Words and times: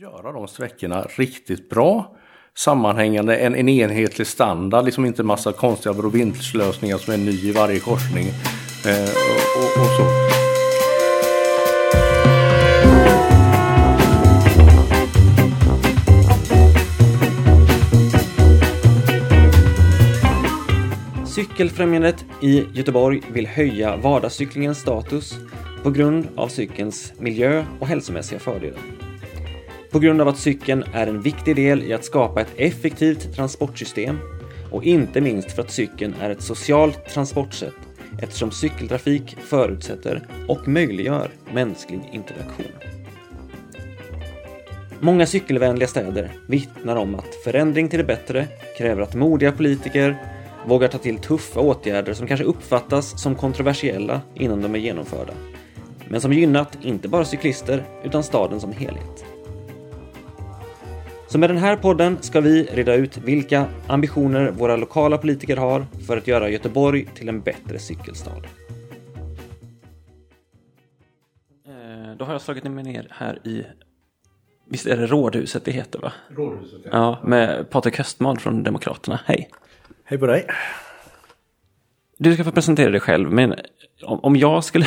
göra 0.00 0.32
de 0.32 0.48
sträckorna 0.48 1.02
riktigt 1.02 1.70
bra. 1.70 2.16
Sammanhängande, 2.56 3.36
en, 3.36 3.54
en 3.54 3.68
enhetlig 3.68 4.26
standard, 4.26 4.84
liksom 4.84 5.04
inte 5.04 5.22
massa 5.22 5.52
konstiga 5.52 5.92
brovintlösningar 5.92 6.98
som 6.98 7.14
är 7.14 7.18
ny 7.18 7.48
i 7.48 7.52
varje 7.52 7.80
korsning. 7.80 8.26
Eh, 8.86 9.02
och, 9.02 9.62
och, 9.62 9.80
och 9.80 9.90
så. 9.96 10.04
Cykelfrämjandet 21.26 22.24
i 22.42 22.66
Göteborg 22.72 23.22
vill 23.32 23.46
höja 23.46 23.96
vardagscyklingens 23.96 24.78
status 24.78 25.34
på 25.82 25.90
grund 25.90 26.28
av 26.36 26.48
cykelns 26.48 27.12
miljö 27.18 27.64
och 27.80 27.86
hälsomässiga 27.86 28.38
fördelar. 28.38 29.03
På 29.94 30.00
grund 30.00 30.20
av 30.20 30.28
att 30.28 30.38
cykeln 30.38 30.84
är 30.92 31.06
en 31.06 31.20
viktig 31.20 31.56
del 31.56 31.82
i 31.82 31.92
att 31.92 32.04
skapa 32.04 32.40
ett 32.40 32.52
effektivt 32.56 33.34
transportsystem 33.34 34.18
och 34.70 34.84
inte 34.84 35.20
minst 35.20 35.52
för 35.52 35.62
att 35.62 35.70
cykeln 35.70 36.14
är 36.20 36.30
ett 36.30 36.42
socialt 36.42 37.08
transportsätt 37.08 37.74
eftersom 38.22 38.50
cykeltrafik 38.50 39.36
förutsätter 39.40 40.26
och 40.48 40.68
möjliggör 40.68 41.30
mänsklig 41.52 42.00
interaktion. 42.12 42.72
Många 45.00 45.26
cykelvänliga 45.26 45.88
städer 45.88 46.32
vittnar 46.48 46.96
om 46.96 47.14
att 47.14 47.34
förändring 47.44 47.88
till 47.88 47.98
det 47.98 48.04
bättre 48.04 48.46
kräver 48.78 49.02
att 49.02 49.14
modiga 49.14 49.52
politiker 49.52 50.16
vågar 50.66 50.88
ta 50.88 50.98
till 50.98 51.18
tuffa 51.18 51.60
åtgärder 51.60 52.14
som 52.14 52.26
kanske 52.26 52.44
uppfattas 52.44 53.22
som 53.22 53.34
kontroversiella 53.34 54.20
innan 54.34 54.62
de 54.62 54.74
är 54.74 54.78
genomförda. 54.78 55.32
Men 56.08 56.20
som 56.20 56.32
gynnat 56.32 56.78
inte 56.82 57.08
bara 57.08 57.24
cyklister 57.24 57.84
utan 58.04 58.22
staden 58.22 58.60
som 58.60 58.72
helhet. 58.72 59.23
Så 61.34 61.38
med 61.38 61.50
den 61.50 61.58
här 61.58 61.76
podden 61.76 62.18
ska 62.20 62.40
vi 62.40 62.62
reda 62.62 62.94
ut 62.94 63.18
vilka 63.18 63.66
ambitioner 63.86 64.50
våra 64.50 64.76
lokala 64.76 65.18
politiker 65.18 65.56
har 65.56 65.86
för 66.06 66.16
att 66.16 66.26
göra 66.26 66.48
Göteborg 66.48 67.06
till 67.14 67.28
en 67.28 67.40
bättre 67.40 67.78
cykelstad. 67.78 68.42
Eh, 71.66 72.16
då 72.18 72.24
har 72.24 72.32
jag 72.32 72.40
slagit 72.40 72.64
mig 72.64 72.84
ner 72.84 73.06
här 73.10 73.46
i, 73.46 73.64
visst 74.68 74.86
är 74.86 74.96
det 74.96 75.06
Rådhuset 75.06 75.64
det 75.64 75.70
heter 75.70 75.98
va? 75.98 76.12
Rådhuset, 76.28 76.80
ja. 76.84 76.90
Ja, 76.92 77.28
med 77.28 77.70
Patrik 77.70 77.98
Höstman 77.98 78.36
från 78.36 78.62
Demokraterna. 78.62 79.20
Hej! 79.24 79.50
Hej 80.04 80.18
på 80.18 80.26
dig. 80.26 80.46
Du 82.18 82.34
ska 82.34 82.44
få 82.44 82.52
presentera 82.52 82.90
dig 82.90 83.00
själv, 83.00 83.32
men 83.32 83.54
om, 84.02 84.20
om 84.20 84.36
jag 84.36 84.64
skulle 84.64 84.86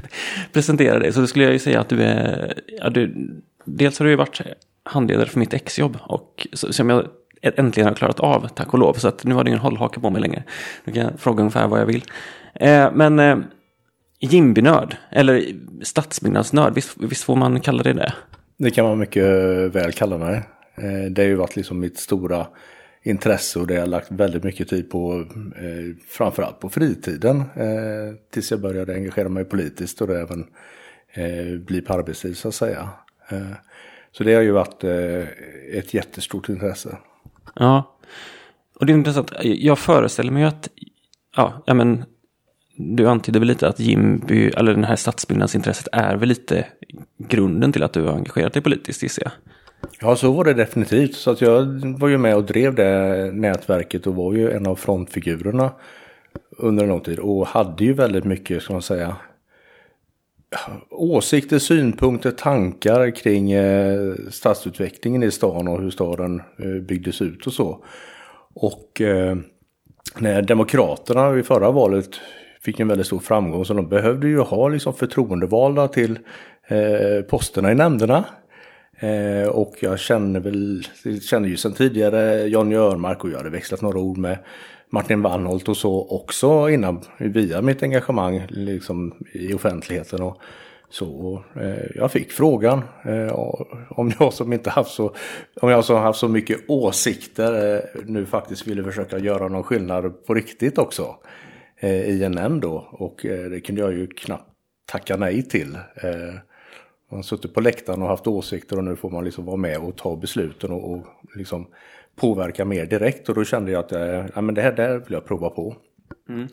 presentera 0.52 0.98
dig 0.98 1.12
så 1.12 1.26
skulle 1.26 1.44
jag 1.44 1.52
ju 1.52 1.58
säga 1.58 1.80
att 1.80 1.88
du 1.88 2.02
är... 2.02 2.54
Ja, 2.66 2.90
du, 2.90 3.30
dels 3.64 3.98
har 3.98 4.04
du 4.04 4.10
ju 4.10 4.16
varit 4.16 4.42
handledare 4.86 5.26
för 5.26 5.38
mitt 5.38 5.54
exjobb 5.54 5.98
och 6.02 6.46
som 6.52 6.90
jag 6.90 7.06
äntligen 7.42 7.88
har 7.88 7.94
klarat 7.94 8.20
av, 8.20 8.48
tack 8.48 8.72
och 8.72 8.78
lov. 8.78 8.94
Så 8.94 9.08
att 9.08 9.24
nu 9.24 9.34
har 9.34 9.44
det 9.44 9.48
ingen 9.50 9.60
hållhake 9.60 10.00
på 10.00 10.10
mig 10.10 10.20
längre. 10.20 10.44
Nu 10.84 10.92
kan 10.92 11.02
jag 11.02 11.20
fråga 11.20 11.40
ungefär 11.40 11.68
vad 11.68 11.80
jag 11.80 11.86
vill. 11.86 12.04
Eh, 12.54 12.92
men 12.92 13.18
eh, 13.18 13.38
Jimbynörd, 14.20 14.96
eller 15.10 15.44
stadsbyggnadsnörd, 15.82 16.74
visst, 16.74 16.96
visst 17.00 17.24
får 17.24 17.36
man 17.36 17.60
kalla 17.60 17.82
det 17.82 17.92
det? 17.92 18.12
Det 18.58 18.70
kan 18.70 18.84
man 18.84 18.98
mycket 18.98 19.24
väl 19.74 19.92
kalla 19.92 20.18
mig. 20.18 20.42
Eh, 20.74 21.10
Det 21.10 21.22
har 21.22 21.28
ju 21.28 21.34
varit 21.34 21.56
liksom 21.56 21.80
mitt 21.80 21.98
stora 21.98 22.46
intresse 23.02 23.58
och 23.58 23.66
det 23.66 23.74
har 23.74 23.80
jag 23.80 23.88
lagt 23.88 24.10
väldigt 24.10 24.44
mycket 24.44 24.68
tid 24.68 24.90
på, 24.90 25.24
eh, 25.56 25.96
framförallt 26.08 26.60
på 26.60 26.68
fritiden. 26.68 27.40
Eh, 27.40 28.14
tills 28.32 28.50
jag 28.50 28.60
började 28.60 28.94
engagera 28.94 29.28
mig 29.28 29.44
politiskt 29.44 30.00
och 30.00 30.06
det 30.06 30.20
även 30.20 30.46
eh, 31.14 31.58
bli 31.60 31.80
på 31.80 31.92
arbetstid 31.92 32.36
så 32.36 32.48
att 32.48 32.54
säga. 32.54 32.88
Eh, 33.30 33.50
så 34.16 34.24
det 34.24 34.34
har 34.34 34.42
ju 34.42 34.50
varit 34.50 34.84
eh, 34.84 35.28
ett 35.78 35.94
jättestort 35.94 36.48
intresse. 36.48 36.96
Ja. 37.54 37.98
Och 38.74 38.86
det 38.86 38.92
är 38.92 38.94
intressant, 38.94 39.32
jag 39.42 39.78
föreställer 39.78 40.32
mig 40.32 40.44
att, 40.44 40.68
ja, 41.36 41.62
ja 41.66 41.74
men, 41.74 42.04
du 42.76 43.08
antydde 43.08 43.38
väl 43.38 43.48
lite 43.48 43.68
att 43.68 43.80
Jimby, 43.80 44.48
eller 44.48 44.74
det 44.74 44.86
här 44.86 44.96
stadsbyggnadsintresset 44.96 45.88
är 45.92 46.16
väl 46.16 46.28
lite 46.28 46.66
grunden 47.18 47.72
till 47.72 47.82
att 47.82 47.92
du 47.92 48.02
har 48.02 48.12
engagerat 48.12 48.52
dig 48.52 48.62
politiskt 48.62 49.02
gissar 49.02 49.22
jag. 49.22 49.32
Ja, 50.00 50.16
så 50.16 50.32
var 50.32 50.44
det 50.44 50.54
definitivt. 50.54 51.14
Så 51.14 51.30
att 51.30 51.40
jag 51.40 51.62
var 51.98 52.08
ju 52.08 52.18
med 52.18 52.36
och 52.36 52.44
drev 52.44 52.74
det 52.74 53.30
nätverket 53.32 54.06
och 54.06 54.14
var 54.14 54.32
ju 54.32 54.50
en 54.50 54.66
av 54.66 54.76
frontfigurerna 54.76 55.72
under 56.58 56.82
en 56.82 56.88
lång 56.88 57.00
tid. 57.00 57.18
Och 57.18 57.46
hade 57.46 57.84
ju 57.84 57.92
väldigt 57.92 58.24
mycket, 58.24 58.62
ska 58.62 58.72
man 58.72 58.82
säga, 58.82 59.16
åsikter, 60.90 61.58
synpunkter, 61.58 62.30
tankar 62.30 63.10
kring 63.10 63.52
eh, 63.52 64.14
stadsutvecklingen 64.30 65.22
i 65.22 65.30
stan 65.30 65.68
och 65.68 65.82
hur 65.82 65.90
staden 65.90 66.42
eh, 66.58 66.82
byggdes 66.82 67.22
ut 67.22 67.46
och 67.46 67.52
så. 67.52 67.84
Och 68.54 69.00
eh, 69.00 69.36
när 70.18 70.42
Demokraterna 70.42 71.38
i 71.38 71.42
förra 71.42 71.70
valet 71.70 72.10
fick 72.60 72.80
en 72.80 72.88
väldigt 72.88 73.06
stor 73.06 73.18
framgång 73.18 73.64
så 73.64 73.74
de 73.74 73.88
behövde 73.88 74.28
ju 74.28 74.38
ha 74.38 74.68
liksom 74.68 74.94
förtroendevalda 74.94 75.88
till 75.88 76.18
eh, 76.68 77.24
posterna 77.28 77.72
i 77.72 77.74
nämnderna. 77.74 78.24
Eh, 78.98 79.48
och 79.48 79.74
jag 79.80 79.98
känner 79.98 80.40
väl, 80.40 80.82
känner 81.22 81.48
ju 81.48 81.56
sedan 81.56 81.72
tidigare 81.72 82.48
Jan 82.48 82.72
Örmark 82.72 83.24
och 83.24 83.30
jag 83.30 83.36
hade 83.36 83.50
växlat 83.50 83.82
några 83.82 83.98
ord 83.98 84.18
med 84.18 84.38
Martin 84.90 85.22
Wannholt 85.22 85.68
och 85.68 85.76
så 85.76 86.08
också 86.08 86.68
innan, 86.70 87.00
via 87.18 87.62
mitt 87.62 87.82
engagemang 87.82 88.46
liksom 88.48 89.14
i 89.32 89.54
offentligheten. 89.54 90.22
Och 90.22 90.40
så 90.88 91.42
eh, 91.60 91.86
jag 91.94 92.12
fick 92.12 92.32
frågan 92.32 92.82
eh, 93.04 93.34
om 93.90 94.12
jag 94.20 94.32
som 94.32 94.52
inte 94.52 94.70
haft 94.70 94.90
så, 94.90 95.14
om 95.60 95.70
jag 95.70 95.84
som 95.84 95.96
haft 95.96 96.18
så 96.18 96.28
mycket 96.28 96.58
åsikter 96.68 97.74
eh, 97.74 98.02
nu 98.04 98.26
faktiskt 98.26 98.66
ville 98.66 98.84
försöka 98.84 99.18
göra 99.18 99.48
någon 99.48 99.62
skillnad 99.62 100.26
på 100.26 100.34
riktigt 100.34 100.78
också 100.78 101.16
eh, 101.80 102.10
i 102.10 102.24
en 102.24 102.32
nämnd 102.32 102.62
då. 102.62 102.88
Och 102.90 103.26
eh, 103.26 103.50
det 103.50 103.60
kunde 103.60 103.80
jag 103.80 103.92
ju 103.92 104.06
knappt 104.06 104.50
tacka 104.86 105.16
nej 105.16 105.42
till. 105.42 105.74
Eh, 105.74 106.34
man 107.08 107.18
har 107.18 107.22
suttit 107.22 107.54
på 107.54 107.60
läktaren 107.60 108.02
och 108.02 108.08
haft 108.08 108.26
åsikter 108.26 108.76
och 108.78 108.84
nu 108.84 108.96
får 108.96 109.10
man 109.10 109.24
liksom 109.24 109.44
vara 109.44 109.56
med 109.56 109.78
och 109.78 109.96
ta 109.96 110.16
besluten 110.16 110.72
och, 110.72 110.92
och 110.92 111.06
liksom 111.34 111.66
påverka 112.16 112.64
mer 112.64 112.86
direkt. 112.86 113.28
Och 113.28 113.34
då 113.34 113.44
kände 113.44 113.72
jag 113.72 113.84
att 113.84 113.92
eh, 113.92 114.26
ja, 114.34 114.40
men 114.40 114.54
det 114.54 114.62
här 114.62 114.72
där 114.72 114.98
vill 114.98 115.12
jag 115.12 115.24
prova 115.24 115.50
på. 115.50 115.76
Mm. 116.28 116.48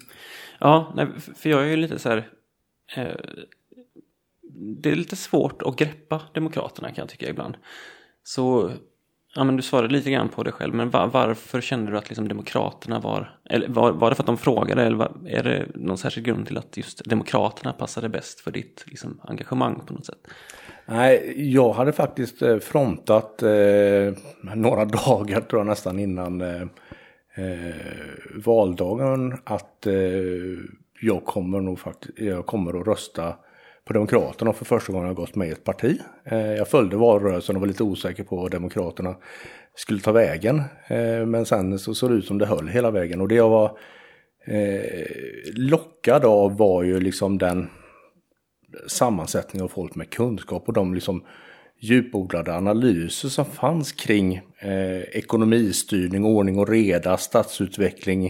Ja, 0.59 0.94
nej, 0.96 1.08
för 1.36 1.50
jag 1.50 1.63
är 1.63 1.68
ju 1.68 1.75
lite 1.75 2.00
så 2.00 2.09
här... 2.09 2.30
Eh, 2.96 3.16
det 4.56 4.92
är 4.92 4.96
lite 4.96 5.16
svårt 5.16 5.62
att 5.62 5.75
greppa 5.75 6.22
Demokraterna 6.34 6.88
kan 6.88 7.02
jag 7.02 7.09
tycka 7.09 7.30
ibland. 7.30 7.58
Så, 8.24 8.72
ja 9.35 9.44
men 9.44 9.55
du 9.55 9.61
svarade 9.61 9.94
lite 9.94 10.11
grann 10.11 10.29
på 10.29 10.44
det 10.44 10.51
själv, 10.51 10.75
men 10.75 10.89
var, 10.89 11.07
varför 11.07 11.61
kände 11.61 11.91
du 11.91 11.97
att 11.97 12.09
liksom 12.09 12.27
Demokraterna 12.27 12.99
var... 12.99 13.38
Eller 13.49 13.67
var, 13.67 13.91
var 13.91 14.09
det 14.09 14.16
för 14.16 14.23
att 14.23 14.27
de 14.27 14.38
frågade, 14.38 14.83
eller 14.83 14.97
var, 14.97 15.11
är 15.27 15.44
det 15.44 15.66
någon 15.75 15.97
särskild 15.97 16.25
grund 16.25 16.47
till 16.47 16.57
att 16.57 16.77
just 16.77 17.05
Demokraterna 17.05 17.73
passade 17.73 18.09
bäst 18.09 18.39
för 18.39 18.51
ditt 18.51 18.83
liksom, 18.88 19.19
engagemang 19.23 19.81
på 19.85 19.94
något 19.94 20.05
sätt? 20.05 20.27
Nej, 20.85 21.33
jag 21.53 21.73
hade 21.73 21.94
faktiskt 21.94 22.41
eh, 22.41 22.57
frontat 22.57 23.44
eh, 23.44 24.13
några 24.55 24.85
dagar 25.05 25.41
tror 25.41 25.59
jag 25.59 25.67
nästan 25.67 26.00
innan 26.00 26.41
eh, 26.41 26.61
eh, 27.35 27.75
valdagen 28.35 29.38
att 29.44 29.88
eh, 29.88 29.94
jag 31.01 31.25
kommer 31.25 31.61
nog 31.61 31.79
faktiskt, 31.79 32.19
jag 32.19 32.45
kommer 32.45 32.81
att 32.81 32.88
rösta 32.88 33.35
på 33.85 33.94
Demokraterna 33.94 34.53
för 34.53 34.66
första 34.66 34.94
gången 34.94 35.07
jag 35.07 35.16
gått 35.16 35.35
med 35.35 35.47
i 35.47 35.51
ett 35.51 35.63
parti. 35.63 35.99
Eh, 36.25 36.53
jag 36.53 36.67
följde 36.67 36.97
valrörelsen 36.97 37.55
och 37.55 37.59
var 37.59 37.67
lite 37.67 37.83
osäker 37.83 38.23
på 38.23 38.35
vad 38.35 38.51
Demokraterna 38.51 39.16
skulle 39.75 39.99
ta 39.99 40.11
vägen. 40.11 40.61
Eh, 40.88 41.25
men 41.25 41.45
sen 41.45 41.79
så 41.79 41.95
såg 41.95 42.11
det 42.11 42.16
ut 42.16 42.25
som 42.25 42.38
det 42.38 42.45
höll 42.45 42.67
hela 42.67 42.91
vägen 42.91 43.21
och 43.21 43.27
det 43.27 43.35
jag 43.35 43.49
var 43.49 43.77
eh, 44.47 45.05
lockad 45.55 46.25
av 46.25 46.57
var 46.57 46.83
ju 46.83 46.99
liksom 46.99 47.38
den 47.38 47.69
sammansättning 48.88 49.61
av 49.61 49.67
folk 49.67 49.95
med 49.95 50.09
kunskap 50.09 50.67
och 50.67 50.73
de 50.73 50.94
liksom 50.94 51.23
djupodlade 51.79 52.56
analyser 52.56 53.29
som 53.29 53.45
fanns 53.45 53.91
kring 53.91 54.36
eh, 54.59 55.01
ekonomistyrning, 55.01 56.25
ordning 56.25 56.59
och 56.59 56.69
reda, 56.69 57.18
stadsutveckling, 57.18 58.25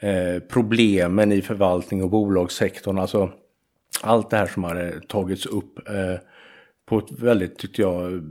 eh, 0.00 0.42
problemen 0.50 1.32
i 1.32 1.42
förvaltning 1.42 2.02
och 2.02 2.10
bolagssektorn. 2.10 2.98
Alltså 2.98 3.30
allt 4.00 4.30
det 4.30 4.36
här 4.36 4.46
som 4.46 4.64
hade 4.64 5.00
tagits 5.00 5.46
upp 5.46 5.88
eh, 5.88 6.16
på 6.86 6.98
ett 6.98 7.10
väldigt, 7.10 7.58
tyckte 7.58 7.82
jag, 7.82 8.22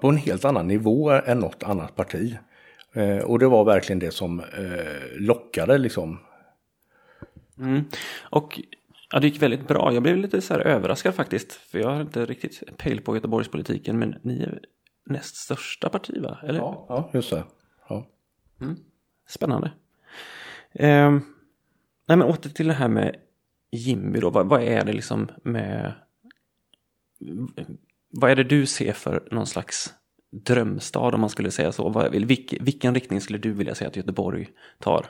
på 0.00 0.08
en 0.08 0.16
helt 0.16 0.44
annan 0.44 0.68
nivå 0.68 1.10
än 1.10 1.38
något 1.38 1.62
annat 1.62 1.96
parti. 1.96 2.36
Eh, 2.92 3.18
och 3.18 3.38
det 3.38 3.48
var 3.48 3.64
verkligen 3.64 3.98
det 3.98 4.10
som 4.10 4.40
eh, 4.40 5.18
lockade 5.18 5.78
liksom. 5.78 6.18
Mm. 7.58 7.84
Och 8.22 8.60
Ja, 9.10 9.20
det 9.20 9.26
gick 9.26 9.42
väldigt 9.42 9.68
bra. 9.68 9.92
Jag 9.92 10.02
blev 10.02 10.16
lite 10.16 10.40
så 10.40 10.54
här 10.54 10.60
överraskad 10.60 11.14
faktiskt. 11.14 11.52
För 11.52 11.78
jag 11.78 11.88
har 11.88 12.00
inte 12.00 12.24
riktigt 12.24 12.76
pejl 12.76 13.00
på 13.00 13.14
Göteborgspolitiken. 13.14 13.98
Men 13.98 14.14
ni 14.22 14.42
är 14.42 14.60
näst 15.04 15.36
största 15.36 15.88
parti 15.88 16.22
va? 16.22 16.38
Eller? 16.42 16.58
Ja, 16.58 16.86
ja 16.88 17.10
just 17.14 17.30
det. 17.30 17.44
Ja. 17.88 18.06
Mm. 18.60 18.76
Spännande. 19.28 19.70
Eh, 20.72 21.10
nej 22.06 22.16
men 22.16 22.22
åter 22.22 22.50
till 22.50 22.66
det 22.66 22.74
här 22.74 22.88
med 22.88 23.16
Jimby 23.76 24.20
då. 24.20 24.30
Vad, 24.30 24.46
vad 24.46 24.62
är 24.62 24.84
det 24.84 24.92
liksom 24.92 25.28
med... 25.42 25.92
vad 28.10 28.30
är 28.30 28.36
det 28.36 28.44
du 28.44 28.66
ser 28.66 28.92
för 28.92 29.28
någon 29.30 29.46
slags 29.46 29.94
drömstad 30.30 31.14
om 31.14 31.20
man 31.20 31.30
skulle 31.30 31.50
säga 31.50 31.72
så? 31.72 31.88
Vad, 31.88 32.12
vilken, 32.12 32.64
vilken 32.64 32.94
riktning 32.94 33.20
skulle 33.20 33.38
du 33.38 33.52
vilja 33.52 33.74
säga 33.74 33.88
att 33.88 33.96
Göteborg 33.96 34.48
tar? 34.78 35.06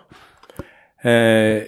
Eh, 1.03 1.63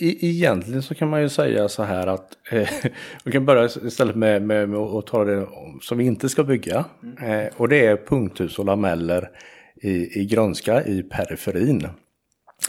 egentligen 0.00 0.82
så 0.82 0.94
kan 0.94 1.08
man 1.08 1.22
ju 1.22 1.28
säga 1.28 1.68
så 1.68 1.82
här 1.82 2.06
att 2.06 2.38
eh, 2.50 2.68
vi 3.24 3.32
kan 3.32 3.44
börja 3.44 3.64
istället 3.64 4.16
med, 4.16 4.42
med, 4.42 4.68
med 4.68 4.80
att 4.80 5.06
ta 5.06 5.24
det 5.24 5.46
som 5.80 5.98
vi 5.98 6.04
inte 6.04 6.28
ska 6.28 6.44
bygga. 6.44 6.84
Eh, 7.22 7.46
och 7.56 7.68
det 7.68 7.86
är 7.86 7.96
punkthus 7.96 8.58
och 8.58 8.64
lameller 8.64 9.30
i, 9.76 10.20
i 10.20 10.26
grönska 10.26 10.84
i 10.84 11.02
periferin. 11.02 11.88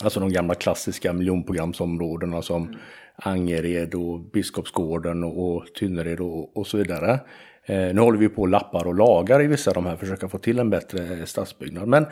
Alltså 0.04 0.20
de 0.20 0.30
gamla 0.30 0.56
klassiska 0.56 1.14
miljonprogramsområdena 1.14 2.42
som 2.42 2.64
mm. 2.64 2.76
Angered 3.16 3.96
och 3.96 4.20
Biskopsgården 4.20 5.24
och, 5.24 5.56
och 5.56 5.66
Tynnered 5.80 6.20
och, 6.20 6.58
och 6.58 6.68
så 6.68 6.78
vidare. 6.78 7.20
Eh, 7.66 7.94
nu 7.94 8.02
håller 8.02 8.20
vi 8.20 8.30
på 8.30 8.42
och 8.42 8.48
lappar 8.48 8.88
och 8.88 8.96
lagar 8.96 9.42
i 9.42 9.48
vissa 9.48 9.72
av 9.72 9.76
de 9.76 9.86
här, 9.86 9.96
försöka 9.96 10.30
få 10.30 10.38
till 10.38 10.60
en 10.60 10.70
bättre 10.70 11.26
stadsbyggnad. 11.26 11.88
Men 11.88 12.06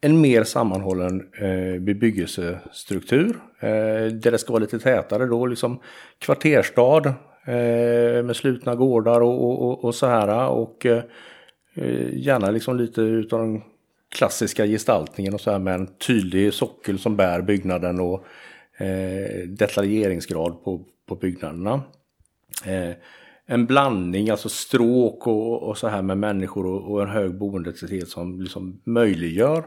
en 0.00 0.20
mer 0.20 0.44
sammanhållen 0.44 1.20
eh, 1.40 1.80
bebyggelsestruktur. 1.80 3.36
Eh, 3.60 4.06
där 4.12 4.30
det 4.30 4.38
ska 4.38 4.52
vara 4.52 4.60
lite 4.60 4.78
tätare 4.78 5.26
då, 5.26 5.46
liksom 5.46 5.80
kvarterstad 6.18 7.14
eh, 7.46 8.24
med 8.24 8.36
slutna 8.36 8.74
gårdar 8.74 9.20
och, 9.20 9.62
och, 9.62 9.84
och 9.84 9.94
så 9.94 10.06
här. 10.06 10.48
Och 10.48 10.86
eh, 10.86 11.02
gärna 12.12 12.50
liksom 12.50 12.76
lite 12.76 13.00
utav 13.00 13.40
den 13.40 13.62
klassiska 14.12 14.66
gestaltningen 14.66 15.34
och 15.34 15.40
så 15.40 15.50
här 15.50 15.58
med 15.58 15.74
en 15.74 15.86
tydlig 15.86 16.54
sockel 16.54 16.98
som 16.98 17.16
bär 17.16 17.42
byggnaden 17.42 18.00
och 18.00 18.24
eh, 18.76 19.48
detaljeringsgrad 19.48 20.64
på, 20.64 20.84
på 21.08 21.14
byggnaderna. 21.14 21.82
Eh, 22.66 22.94
en 23.46 23.66
blandning, 23.66 24.30
alltså 24.30 24.48
stråk 24.48 25.26
och, 25.26 25.62
och 25.62 25.78
så 25.78 25.88
här 25.88 26.02
med 26.02 26.18
människor 26.18 26.66
och, 26.66 26.92
och 26.92 27.02
en 27.02 27.08
hög 27.08 27.38
boendetäthet 27.38 28.08
som 28.08 28.40
liksom 28.40 28.80
möjliggör 28.84 29.64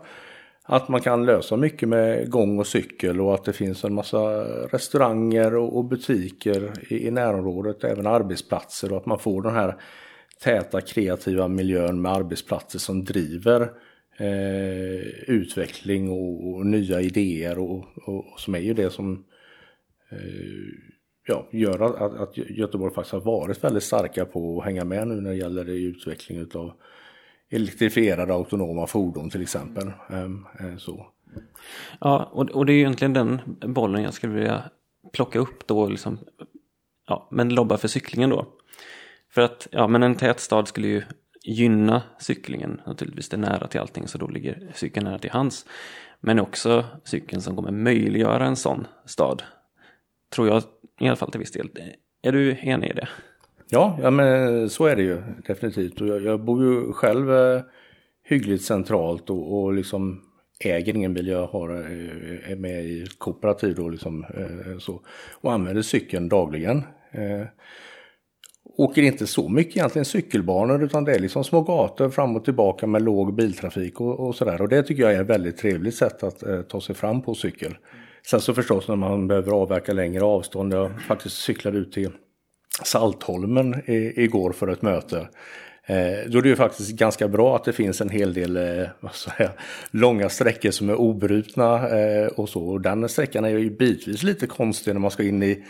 att 0.67 0.87
man 0.87 1.01
kan 1.01 1.25
lösa 1.25 1.57
mycket 1.57 1.89
med 1.89 2.31
gång 2.31 2.59
och 2.59 2.67
cykel 2.67 3.21
och 3.21 3.33
att 3.33 3.43
det 3.43 3.53
finns 3.53 3.83
en 3.83 3.93
massa 3.93 4.19
restauranger 4.67 5.55
och, 5.55 5.77
och 5.77 5.85
butiker 5.85 6.73
i, 6.89 7.07
i 7.07 7.11
närområdet, 7.11 7.83
även 7.83 8.07
arbetsplatser 8.07 8.91
och 8.91 8.97
att 8.97 9.05
man 9.05 9.19
får 9.19 9.41
den 9.41 9.55
här 9.55 9.75
täta 10.43 10.81
kreativa 10.81 11.47
miljön 11.47 12.01
med 12.01 12.11
arbetsplatser 12.11 12.79
som 12.79 13.03
driver 13.03 13.71
eh, 14.17 15.07
utveckling 15.27 16.09
och, 16.09 16.53
och, 16.53 16.65
nya 16.65 17.01
idéer 17.01 17.59
och, 17.59 17.85
och, 18.07 18.39
som 18.39 18.55
är 18.55 18.59
ju 18.59 18.73
det 18.73 18.89
som 18.89 19.25
eh, 20.09 20.17
ja, 21.27 21.47
gör 21.51 21.79
att, 21.79 22.19
att 22.19 22.37
Göteborg 22.37 22.93
faktiskt 22.93 23.13
har 23.13 23.21
varit 23.21 23.63
väldigt 23.63 23.83
starka 23.83 24.25
på 24.25 24.59
att 24.59 24.65
hänga 24.65 24.85
med 24.85 25.07
nu 25.07 25.21
när 25.21 25.29
det 25.29 25.35
gäller 25.35 25.69
utveckling 25.69 26.47
av 26.53 26.71
elektrifierade 27.49 28.33
autonoma 28.33 28.87
fordon 28.87 29.29
till 29.29 29.41
exempel. 29.41 29.91
Ehm, 30.09 30.45
eh, 30.59 30.77
så. 30.77 31.07
Ja, 31.99 32.29
och, 32.31 32.49
och 32.49 32.65
det 32.65 32.73
är 32.73 32.77
egentligen 32.77 33.13
den 33.13 33.39
bollen 33.73 34.03
jag 34.03 34.13
skulle 34.13 34.33
vilja 34.33 34.63
plocka 35.13 35.39
upp 35.39 35.67
då, 35.67 35.87
liksom, 35.87 36.19
ja, 37.07 37.27
men 37.31 37.49
lobba 37.49 37.77
för 37.77 37.87
cyklingen 37.87 38.29
då. 38.29 38.47
För 39.29 39.41
att, 39.41 39.67
ja, 39.71 39.87
men 39.87 40.03
en 40.03 40.15
tät 40.15 40.39
stad 40.39 40.67
skulle 40.67 40.87
ju 40.87 41.03
gynna 41.45 42.03
cyklingen, 42.19 42.81
naturligtvis 42.85 43.29
det 43.29 43.35
är 43.35 43.39
nära 43.39 43.67
till 43.67 43.79
allting 43.79 44.07
så 44.07 44.17
då 44.17 44.27
ligger 44.27 44.71
cykeln 44.73 45.05
nära 45.05 45.17
till 45.17 45.31
hands. 45.31 45.65
Men 46.19 46.39
också 46.39 46.85
cykeln 47.03 47.41
som 47.41 47.55
kommer 47.55 47.71
möjliggöra 47.71 48.45
en 48.45 48.55
sån 48.55 48.87
stad. 49.05 49.43
Tror 50.35 50.47
jag 50.47 50.63
i 50.99 51.07
alla 51.07 51.15
fall 51.15 51.31
till 51.31 51.39
viss 51.39 51.51
del. 51.51 51.69
Är 52.21 52.31
du 52.31 52.57
enig 52.61 52.89
i 52.89 52.93
det? 52.93 53.07
Ja, 53.69 53.99
ja 54.01 54.11
men 54.11 54.69
så 54.69 54.85
är 54.85 54.95
det 54.95 55.03
ju 55.03 55.21
definitivt. 55.47 56.01
Och 56.01 56.07
jag, 56.07 56.23
jag 56.23 56.39
bor 56.39 56.63
ju 56.63 56.93
själv 56.93 57.33
eh, 57.33 57.61
hyggligt 58.23 58.63
centralt 58.63 59.29
och, 59.29 59.63
och 59.63 59.73
liksom 59.73 60.21
äger 60.59 60.95
ingen 60.95 61.13
bil. 61.13 61.27
Jag 61.27 61.47
har, 61.47 61.69
eh, 61.69 62.51
är 62.51 62.55
med 62.55 62.85
i 62.85 63.07
kooperativ 63.17 63.75
då 63.75 63.89
liksom, 63.89 64.23
eh, 64.23 64.77
så, 64.79 65.01
och 65.41 65.53
använder 65.53 65.81
cykeln 65.81 66.29
dagligen. 66.29 66.77
Eh, 67.11 67.47
åker 68.77 69.01
inte 69.01 69.27
så 69.27 69.49
mycket 69.49 69.77
egentligen 69.77 70.05
cykelbanor 70.05 70.83
utan 70.83 71.05
det 71.05 71.15
är 71.15 71.19
liksom 71.19 71.43
små 71.43 71.61
gator 71.61 72.09
fram 72.09 72.35
och 72.35 72.45
tillbaka 72.45 72.87
med 72.87 73.01
låg 73.01 73.35
biltrafik 73.35 74.01
och, 74.01 74.19
och 74.19 74.35
sådär. 74.35 74.61
Och 74.61 74.69
det 74.69 74.83
tycker 74.83 75.03
jag 75.03 75.13
är 75.13 75.21
ett 75.21 75.29
väldigt 75.29 75.57
trevligt 75.57 75.95
sätt 75.95 76.23
att 76.23 76.43
eh, 76.43 76.61
ta 76.61 76.81
sig 76.81 76.95
fram 76.95 77.21
på 77.21 77.35
cykel. 77.35 77.77
Sen 78.29 78.41
så 78.41 78.53
förstås 78.53 78.87
när 78.87 78.95
man 78.95 79.27
behöver 79.27 79.51
avverka 79.51 79.93
längre 79.93 80.23
avstånd. 80.23 80.73
Jag 80.73 81.01
faktiskt 81.01 81.35
cyklade 81.35 81.77
ut 81.77 81.91
till 81.91 82.11
Saltholmen 82.83 83.81
i, 83.85 84.23
igår 84.23 84.51
för 84.51 84.67
ett 84.67 84.81
möte. 84.81 85.27
Eh, 85.87 86.29
då 86.29 86.37
är 86.37 86.41
det 86.41 86.49
ju 86.49 86.55
faktiskt 86.55 86.91
ganska 86.91 87.27
bra 87.27 87.55
att 87.55 87.63
det 87.63 87.73
finns 87.73 88.01
en 88.01 88.09
hel 88.09 88.33
del 88.33 88.57
eh, 88.57 88.87
vad 88.99 89.13
jag, 89.37 89.49
långa 89.91 90.29
sträckor 90.29 90.71
som 90.71 90.89
är 90.89 90.95
obrutna 90.95 91.89
eh, 91.89 92.27
och 92.27 92.49
så. 92.49 92.67
Och 92.67 92.81
den 92.81 93.09
sträckan 93.09 93.45
är 93.45 93.49
ju 93.49 93.69
bitvis 93.69 94.23
lite 94.23 94.47
konstig 94.47 94.93
när 94.93 95.01
man 95.01 95.11
ska 95.11 95.23
in 95.23 95.43
i 95.43 95.63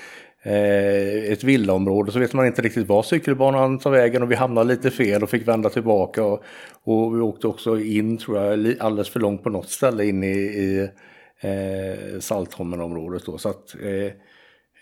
Eh, 0.46 1.32
ett 1.32 1.44
villaområde 1.44 2.12
så 2.12 2.20
vet 2.20 2.34
man 2.34 2.46
inte 2.46 2.62
riktigt 2.62 2.88
var 2.88 3.04
cykelbanan 3.04 3.80
tar 3.80 3.92
vägen 3.92 4.24
och 4.24 4.32
vi 4.32 4.36
hamnade 4.36 4.68
lite 4.68 4.92
fel 4.92 5.24
och 5.24 5.30
fick 5.30 5.48
vända 5.48 5.70
tillbaka. 5.70 6.24
Och, 6.24 6.44
och 6.84 7.16
vi 7.16 7.22
åkte 7.22 7.48
också 7.48 7.80
in 7.80 8.18
tror 8.18 8.38
jag 8.38 8.76
alldeles 8.80 9.10
för 9.10 9.20
långt 9.20 9.44
på 9.44 9.50
något 9.50 9.70
ställe 9.70 10.06
in 10.06 10.24
i, 10.24 10.38
i 10.38 10.90
eh, 11.40 12.20
Saltholmenområdet. 12.20 13.26
Då. 13.26 13.38
Så 13.38 13.50
att 13.50 13.76
eh, 13.82 14.06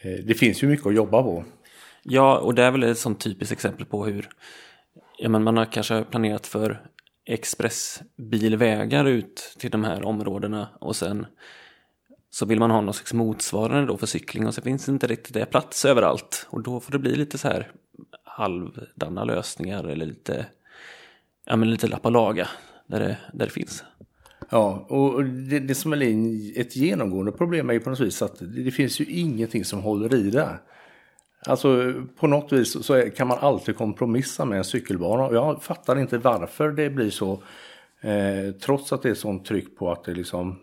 eh, 0.02 0.20
det 0.26 0.34
finns 0.34 0.64
ju 0.64 0.68
mycket 0.68 0.88
att 0.88 0.96
jobba 0.96 1.24
på. 1.24 1.44
Ja, 2.04 2.38
och 2.38 2.56
det 2.56 2.64
är 2.64 2.72
väl 2.72 2.84
ett 2.84 2.98
sånt 2.98 3.20
typiskt 3.20 3.54
exempel 3.54 3.86
på 3.86 4.06
hur 4.06 4.30
ja, 5.18 5.30
men 5.30 5.44
man 5.44 5.58
har 5.58 5.66
kanske 5.66 6.04
planerat 6.04 6.48
för 6.48 6.82
expressbilvägar 7.26 9.06
ut 9.06 9.56
till 9.60 9.72
de 9.72 9.84
här 9.84 10.04
områdena 10.04 10.70
och 10.80 10.96
sen 10.96 11.26
så 12.34 12.46
vill 12.46 12.60
man 12.60 12.72
ha 12.72 12.82
någon 12.82 12.94
slags 12.94 13.14
motsvarande 13.14 13.86
då 13.86 13.98
för 13.98 14.08
cykling 14.08 14.48
och 14.48 14.54
så 14.54 14.62
finns 14.62 14.86
det 14.86 14.92
inte 14.92 15.08
riktigt 15.08 15.34
det 15.34 15.46
plats 15.46 15.86
överallt 15.86 16.48
och 16.50 16.64
då 16.64 16.80
får 16.80 16.92
det 16.92 17.00
bli 17.00 17.16
lite 17.16 17.38
så 17.38 17.48
här 17.48 17.72
halvdana 18.24 19.24
lösningar 19.24 19.84
eller 19.84 20.06
lite, 20.06 20.46
ja 21.46 21.56
men 21.56 21.72
lite 21.72 21.88
lappa 21.88 22.10
laga 22.10 22.48
där 22.88 23.00
det, 23.00 23.18
där 23.34 23.46
det 23.46 23.52
finns. 23.52 23.84
Ja, 24.50 24.86
och 24.90 25.24
det, 25.26 25.60
det 25.60 25.76
som 25.76 25.94
är 25.94 26.60
ett 26.60 26.76
genomgående 26.76 27.32
problem 27.32 27.70
är 27.70 27.74
ju 27.74 27.80
på 27.80 27.90
något 27.90 28.00
vis 28.00 28.22
att 28.22 28.40
det, 28.40 28.64
det 28.64 28.72
finns 28.72 29.02
ju 29.02 29.06
ingenting 29.06 29.66
som 29.66 29.80
håller 29.80 30.16
i 30.16 30.30
det. 30.30 30.50
Alltså 31.46 31.94
på 32.20 32.28
något 32.28 32.52
vis 32.52 32.86
så 32.86 33.10
kan 33.10 33.28
man 33.28 33.38
alltid 33.40 33.76
kompromissa 33.76 34.46
med 34.46 34.58
en 34.58 34.64
cykelbana 34.64 35.26
och 35.26 35.36
jag 35.36 35.64
fattar 35.64 36.00
inte 36.00 36.18
varför 36.18 36.72
det 36.72 36.90
blir 36.90 37.10
så. 37.10 37.44
Eh, 38.02 38.52
trots 38.62 38.94
att 38.94 39.02
det 39.02 39.10
är 39.10 39.14
sånt 39.14 39.46
tryck 39.46 39.78
på 39.78 39.92
att 39.92 40.04
det 40.04 40.14
liksom 40.14 40.60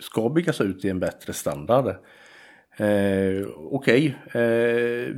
ska 0.00 0.28
byggas 0.28 0.60
ut 0.60 0.84
i 0.84 0.88
en 0.88 1.00
bättre 1.00 1.32
standard. 1.32 1.86
Eh, 2.76 3.46
Okej, 3.56 4.16
okay. 4.26 4.42
eh, 4.42 5.08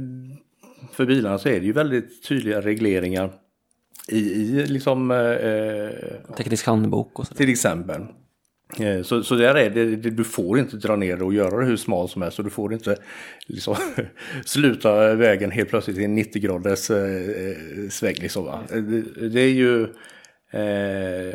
för 0.92 1.06
bilarna 1.06 1.38
så 1.38 1.48
är 1.48 1.60
det 1.60 1.66
ju 1.66 1.72
väldigt 1.72 2.22
tydliga 2.28 2.60
regleringar 2.60 3.32
i, 4.08 4.18
i 4.18 4.66
liksom... 4.66 5.10
Eh, 5.10 6.34
Teknisk 6.36 6.66
handbok 6.66 7.18
och 7.18 7.26
så. 7.26 7.34
Till 7.34 7.50
exempel. 7.50 8.02
Eh, 8.80 9.02
så, 9.02 9.22
så 9.22 9.34
där 9.34 9.54
är 9.54 9.70
det, 9.70 9.96
du 9.96 10.24
får 10.24 10.58
inte 10.58 10.76
dra 10.76 10.96
ner 10.96 11.16
det 11.16 11.24
och 11.24 11.34
göra 11.34 11.60
det 11.60 11.66
hur 11.66 11.76
smal 11.76 12.08
som 12.08 12.22
helst 12.22 12.38
och 12.38 12.44
du 12.44 12.50
får 12.50 12.72
inte 12.72 12.96
liksom, 13.46 13.76
sluta 14.44 15.14
vägen 15.14 15.50
helt 15.50 15.68
plötsligt 15.68 15.98
i 15.98 16.04
en 16.04 16.14
90 16.14 16.42
graders 16.42 16.90
eh, 16.90 17.88
sväng. 17.90 18.14
Liksom, 18.14 18.64
det, 18.70 19.28
det, 19.28 19.40
är 19.40 19.52
ju... 19.52 19.82
Eh, 20.50 21.34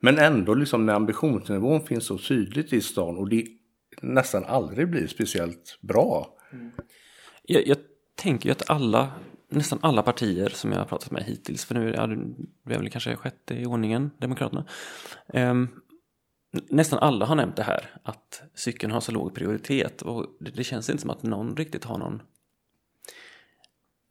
men 0.00 0.18
ändå 0.18 0.54
liksom 0.54 0.86
när 0.86 0.94
ambitionsnivån 0.94 1.86
finns 1.86 2.06
så 2.06 2.18
tydligt 2.18 2.72
i 2.72 2.80
stan 2.80 3.16
och 3.16 3.28
det 3.28 3.46
nästan 4.02 4.44
aldrig 4.44 4.90
blir 4.90 5.06
speciellt 5.06 5.78
bra. 5.80 6.36
Mm. 6.52 6.70
Jag, 7.42 7.66
jag 7.66 7.76
tänker 8.14 8.48
ju 8.48 8.52
att 8.52 8.70
alla, 8.70 9.12
nästan 9.48 9.78
alla 9.82 10.02
partier 10.02 10.48
som 10.48 10.72
jag 10.72 10.78
har 10.78 10.86
pratat 10.86 11.10
med 11.10 11.24
hittills, 11.24 11.64
för 11.64 11.74
nu 11.74 11.94
är 11.94 12.06
det 12.64 12.78
väl 12.78 12.90
kanske 12.90 13.16
sjätte 13.16 13.54
i 13.54 13.66
ordningen, 13.66 14.10
Demokraterna, 14.18 14.64
um, 15.26 15.68
Nästan 16.50 16.98
alla 16.98 17.26
har 17.26 17.34
nämnt 17.34 17.56
det 17.56 17.62
här, 17.62 17.90
att 18.02 18.42
cykeln 18.54 18.92
har 18.92 19.00
så 19.00 19.12
låg 19.12 19.34
prioritet 19.34 20.02
och 20.02 20.26
det, 20.40 20.50
det 20.50 20.64
känns 20.64 20.90
inte 20.90 21.00
som 21.00 21.10
att 21.10 21.22
någon 21.22 21.56
riktigt 21.56 21.84
har 21.84 21.98
någon 21.98 22.22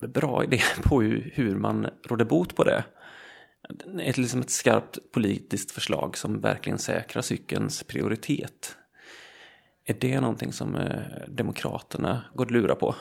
bra 0.08 0.44
idé 0.44 0.60
på 0.84 1.02
hur, 1.02 1.32
hur 1.34 1.56
man 1.56 1.88
råder 2.04 2.26
bot 2.26 2.56
på 2.56 2.64
det. 2.64 2.84
Ett, 4.02 4.18
liksom 4.18 4.42
ett 4.42 4.50
skarpt 4.50 5.12
politiskt 5.12 5.72
förslag 5.72 6.18
som 6.18 6.42
verkligen 6.42 6.80
säkrar 6.80 7.22
cykelns 7.22 7.84
prioritet. 7.84 8.76
Är 9.86 9.94
det 10.00 10.22
någonting 10.22 10.54
som 10.54 10.76
eh, 10.76 11.02
Demokraterna 11.28 12.24
går 12.36 12.46
att 12.46 12.52
lura 12.52 12.76
på? 12.76 12.96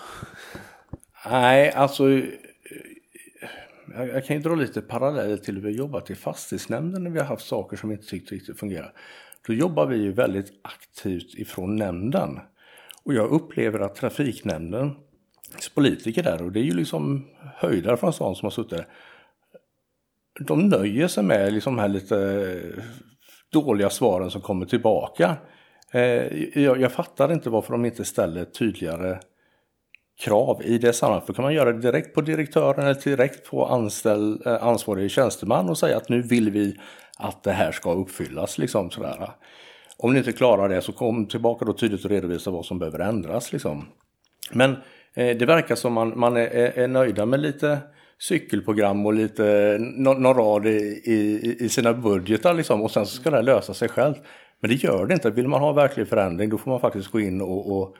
Nej, 1.30 1.72
alltså 1.72 2.10
eh, 2.10 2.24
jag, 3.94 4.08
jag 4.08 4.26
kan 4.26 4.36
ju 4.36 4.42
dra 4.42 4.54
lite 4.54 4.80
paralleller 4.80 5.36
till 5.36 5.54
hur 5.54 5.62
vi 5.62 5.68
har 5.68 5.78
jobbat 5.78 6.10
i 6.10 6.14
fastighetsnämnden 6.14 7.04
när 7.04 7.10
vi 7.10 7.18
har 7.18 7.26
haft 7.26 7.46
saker 7.46 7.76
som 7.76 7.88
vi 7.88 7.94
inte 7.94 8.08
tyckte 8.08 8.34
riktigt 8.34 8.58
fungerar. 8.58 8.92
Då 9.46 9.52
jobbar 9.52 9.86
vi 9.86 9.96
ju 9.96 10.12
väldigt 10.12 10.52
aktivt 10.62 11.34
ifrån 11.34 11.76
nämnden. 11.76 12.40
Och 13.04 13.14
jag 13.14 13.30
upplever 13.30 13.80
att 13.80 13.94
trafiknämndens 13.94 14.96
politiker 15.74 16.22
där, 16.22 16.42
och 16.42 16.52
det 16.52 16.60
är 16.60 16.64
ju 16.64 16.74
liksom 16.74 17.26
höjdare 17.54 17.96
från 17.96 18.12
stan 18.12 18.36
som 18.36 18.46
har 18.46 18.50
suttit 18.50 18.70
där, 18.70 18.86
de 20.40 20.68
nöjer 20.68 21.08
sig 21.08 21.24
med 21.24 21.52
liksom 21.52 21.78
här 21.78 21.88
lite 21.88 22.16
eh, 22.16 22.82
dåliga 23.52 23.90
svaren 23.90 24.30
som 24.30 24.40
kommer 24.40 24.66
tillbaka. 24.66 25.36
Eh, 25.92 26.60
jag, 26.62 26.80
jag 26.80 26.92
fattar 26.92 27.32
inte 27.32 27.50
varför 27.50 27.72
de 27.72 27.84
inte 27.84 28.04
ställer 28.04 28.44
tydligare 28.44 29.18
krav 30.20 30.62
i 30.64 30.78
det 30.78 30.92
sammanhanget. 30.92 31.26
För 31.26 31.32
kan 31.32 31.42
man 31.42 31.54
göra 31.54 31.72
det 31.72 31.80
direkt 31.80 32.14
på 32.14 32.20
direktören 32.20 32.84
eller 32.84 33.00
direkt 33.04 33.50
på 33.50 33.66
anställd, 33.66 34.46
eh, 34.46 34.64
ansvarig 34.64 35.10
tjänsteman 35.10 35.68
och 35.68 35.78
säga 35.78 35.96
att 35.96 36.08
nu 36.08 36.22
vill 36.22 36.50
vi 36.50 36.76
att 37.18 37.42
det 37.42 37.52
här 37.52 37.72
ska 37.72 37.92
uppfyllas. 37.92 38.58
Liksom, 38.58 38.90
sådär. 38.90 39.30
Om 39.98 40.12
ni 40.12 40.18
inte 40.18 40.32
klarar 40.32 40.68
det 40.68 40.82
så 40.82 40.92
kom 40.92 41.26
tillbaka 41.26 41.64
då 41.64 41.72
tydligt 41.72 42.04
och 42.04 42.10
redovisa 42.10 42.50
vad 42.50 42.64
som 42.64 42.78
behöver 42.78 42.98
ändras. 42.98 43.52
Liksom. 43.52 43.86
Men 44.52 44.70
eh, 45.14 45.36
det 45.36 45.46
verkar 45.46 45.74
som 45.74 45.92
man, 45.92 46.18
man 46.18 46.36
är, 46.36 46.78
är 46.78 46.88
nöjda 46.88 47.26
med 47.26 47.40
lite 47.40 47.78
cykelprogram 48.18 49.06
och 49.06 49.14
lite 49.14 49.76
någon, 49.80 50.22
någon 50.22 50.36
rad 50.36 50.66
i, 50.66 51.02
i, 51.04 51.56
i, 51.60 51.68
sina 51.68 51.94
budgetar 51.94 52.54
liksom, 52.54 52.82
och 52.82 52.90
sen 52.90 53.06
så 53.06 53.16
ska 53.16 53.30
det 53.30 53.42
lösa 53.42 53.74
sig 53.74 53.88
själv. 53.88 54.14
Men 54.60 54.70
det 54.70 54.76
gör 54.76 55.06
det 55.06 55.14
inte. 55.14 55.30
Vill 55.30 55.48
man 55.48 55.60
ha 55.60 55.72
verklig 55.72 56.08
förändring 56.08 56.50
då 56.50 56.58
får 56.58 56.70
man 56.70 56.80
faktiskt 56.80 57.10
gå 57.10 57.20
in 57.20 57.40
och, 57.40 57.72
och, 57.72 57.96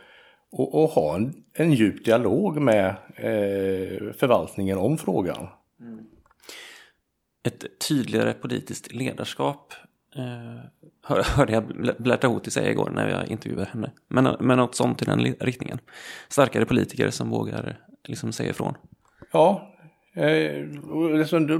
och, 0.52 0.82
och 0.82 0.90
ha 0.90 1.16
en, 1.16 1.35
en 1.54 1.73
djup 1.73 2.04
dialog 2.04 2.62
med 2.62 2.87
eh, 3.16 4.12
förvaltningen 4.12 4.78
om 4.78 4.99
frågan. 4.99 5.49
Mm. 5.80 6.04
Ett 7.46 7.64
tydligare 7.88 8.32
politiskt 8.32 8.92
ledarskap 8.92 9.73
eh, 10.16 11.16
hörde 11.23 11.52
jag 11.52 11.94
Blärta 11.99 12.28
Hoti 12.28 12.50
säga 12.50 12.70
igår 12.70 12.90
när 12.90 13.08
jag 13.08 13.28
intervjuade 13.28 13.70
henne. 13.73 13.90
Men, 14.08 14.37
men 14.40 14.58
något 14.58 14.75
sånt 14.75 15.02
i 15.02 15.04
den 15.04 15.35
riktningen. 15.40 15.78
Starkare 16.28 16.64
politiker 16.64 17.11
som 17.11 17.30
vågar 17.30 17.78
liksom 18.04 18.32
säga 18.32 18.50
ifrån. 18.50 18.75
Ja, 19.32 19.75
Eh, 20.16 20.62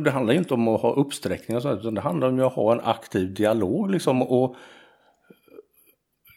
det 0.03 0.11
handlar 0.11 0.35
inte 0.35 0.55
om 0.55 0.69
att 0.69 0.81
ha 0.81 0.95
uppsträckningar 0.95 1.79
utan 1.81 1.95
det 1.95 2.01
handlar 2.01 2.29
om 2.29 2.41
att 2.41 2.53
ha 2.53 2.73
en 2.73 2.81
aktiv 2.81 3.35
dialog 3.35 3.91
liksom, 3.91 4.23
och 4.23 4.57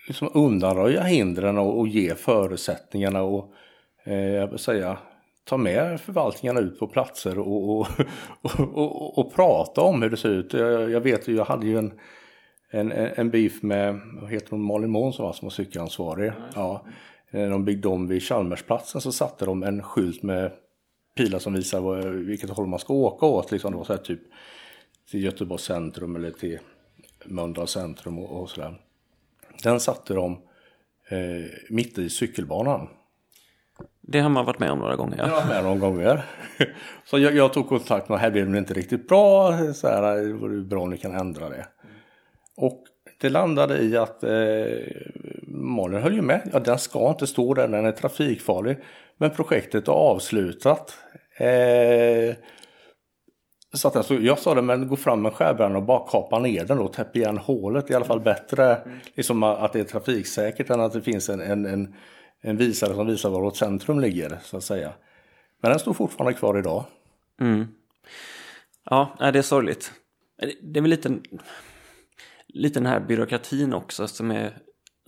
liksom 0.08 0.30
undanröja 0.34 1.04
hindren 1.04 1.58
och, 1.58 1.80
och 1.80 1.88
ge 1.88 2.16
förutsättningarna 2.16 3.22
och 3.22 3.54
eh, 4.04 4.56
säga 4.56 4.98
ta 5.44 5.58
med 5.58 6.02
förvaltningarna 6.02 6.60
ut 6.60 6.80
på 6.80 6.88
platser 6.88 7.40
och, 7.40 7.80
och, 7.80 7.88
och, 8.74 9.18
och, 9.18 9.36
prata 9.36 9.82
om 9.82 10.02
hur 10.02 10.10
det 10.10 10.18
ser 10.18 10.30
ut. 10.30 10.54
Jag, 10.54 10.92
jag 10.92 11.02
vet 11.02 11.28
ju, 11.28 11.36
jag 11.36 11.46
hade 11.46 11.66
ju 11.66 11.78
en, 11.78 11.94
en, 12.72 12.92
en 12.92 13.30
beef 13.30 13.64
med, 13.64 14.00
vad 14.22 14.32
heter 14.32 14.52
hon, 14.52 14.62
Malin 14.62 14.90
Månsson 14.90 15.34
som 15.34 15.46
var 15.46 15.52
cykelansvarig. 15.52 16.32
Ja, 16.56 16.86
när 17.32 17.50
de 17.50 17.66
byggde 17.66 17.88
om 17.88 18.08
vid 18.08 18.24
Chalmersplatsen 18.24 19.02
så 19.02 19.12
satte 19.12 19.46
de 19.46 19.64
en 19.64 19.84
skylt 19.84 20.24
med 20.24 20.52
pilar 21.20 21.40
som 21.40 21.54
visar 21.54 22.10
vilket 22.10 22.50
håll 22.50 22.68
man 22.68 22.80
ska 22.80 22.94
åka 22.94 23.26
åt. 23.26 23.52
Liksom. 23.52 23.74
Var 23.74 23.84
så 23.84 23.94
här 23.94 24.00
typ 24.00 24.20
till 25.12 25.24
Göteborgs 25.24 25.64
centrum 25.64 26.16
eller 26.16 26.32
till 26.32 26.60
Mölndals 27.26 27.72
centrum 27.72 28.20
och, 28.20 28.42
och 28.42 28.50
sådär. 28.50 28.82
Den 29.64 29.80
satte 29.80 30.14
de 30.14 30.32
eh, 31.10 31.46
mitt 31.70 31.98
i 31.98 32.10
cykelbanan. 32.10 32.88
Det 34.02 34.20
har 34.20 34.30
man 34.30 34.46
varit 34.46 34.60
med 34.60 34.72
om 34.72 34.80
några 34.80 34.96
gånger. 34.96 35.18
Ja. 35.18 35.26
Det 35.26 35.32
har 35.32 35.48
med 35.48 35.64
några 35.64 35.78
gånger. 35.78 36.26
Så 37.06 37.20
jag, 37.20 37.36
jag, 37.36 37.54
tog 37.54 37.70
kontakt 37.70 38.10
med, 38.10 38.20
här 38.20 38.32
blev 38.32 38.52
det 38.52 38.58
inte 38.58 38.74
riktigt 38.74 39.08
bra, 39.08 39.58
så 39.74 39.88
här, 39.88 40.16
det 40.16 40.34
vore 40.34 40.62
bra 40.62 40.82
om 40.82 40.90
ni 40.90 40.98
kan 40.98 41.16
ändra 41.16 41.50
det. 41.50 41.68
Och 42.58 42.84
det 43.22 43.30
landade 43.30 43.78
i 43.78 43.98
att 43.98 44.24
eh, 44.24 44.30
Malin 45.48 46.02
höll 46.02 46.16
ju 46.16 46.22
med, 46.22 46.50
ja 46.54 46.60
den 46.60 46.80
ska 46.80 47.10
inte 47.10 47.28
stå 47.28 47.54
där, 47.54 47.68
den 47.68 47.86
är 47.86 47.92
trafikfarlig. 47.92 48.78
Men 49.18 49.30
projektet 49.30 49.88
är 49.88 49.92
avslutat. 49.92 50.98
Eh, 51.38 52.36
så 53.74 53.88
att 53.88 53.96
alltså, 53.96 54.16
jag 54.16 54.40
sa 54.40 54.56
det, 54.56 54.62
men 54.62 54.88
gå 54.88 54.96
fram 54.96 55.22
med 55.22 55.34
skärbrädan 55.34 55.76
och 55.76 55.84
bara 55.84 56.08
kapa 56.12 56.40
ner 56.40 56.66
den 56.66 56.80
och 56.80 56.94
täpp 56.94 57.16
igen 57.16 57.38
hålet. 57.38 57.92
I 57.92 57.94
alla 57.94 58.06
fall 58.06 58.20
bättre 58.20 58.76
mm. 58.76 59.00
liksom, 59.16 59.44
att 59.44 59.74
det 59.74 59.80
är 59.80 59.84
trafiksäkert 59.84 60.70
än 60.70 60.82
att 60.82 60.94
det 60.94 61.02
finns 61.02 61.30
en, 61.30 61.42
en, 61.42 61.66
en, 61.66 61.96
en 62.42 62.58
visare 62.58 62.94
som 62.94 63.08
visar 63.08 63.30
var 63.30 63.42
vårt 63.42 63.58
centrum 63.58 64.00
ligger. 64.00 64.38
så 64.44 64.58
att 64.58 64.64
säga. 64.64 64.94
Men 65.62 65.72
den 65.72 65.80
står 65.80 65.94
fortfarande 65.94 66.34
kvar 66.34 66.60
idag. 66.60 66.86
Mm. 67.42 67.68
Ja, 68.90 69.18
det 69.20 69.40
är 69.40 69.42
sorgligt. 69.42 69.92
Det 70.62 70.80
är 70.80 70.82
väl 70.82 70.90
lite, 70.90 71.20
lite 72.54 72.80
den 72.80 72.86
här 72.86 73.00
byråkratin 73.00 73.74
också 73.74 74.08
som 74.08 74.32
är 74.32 74.58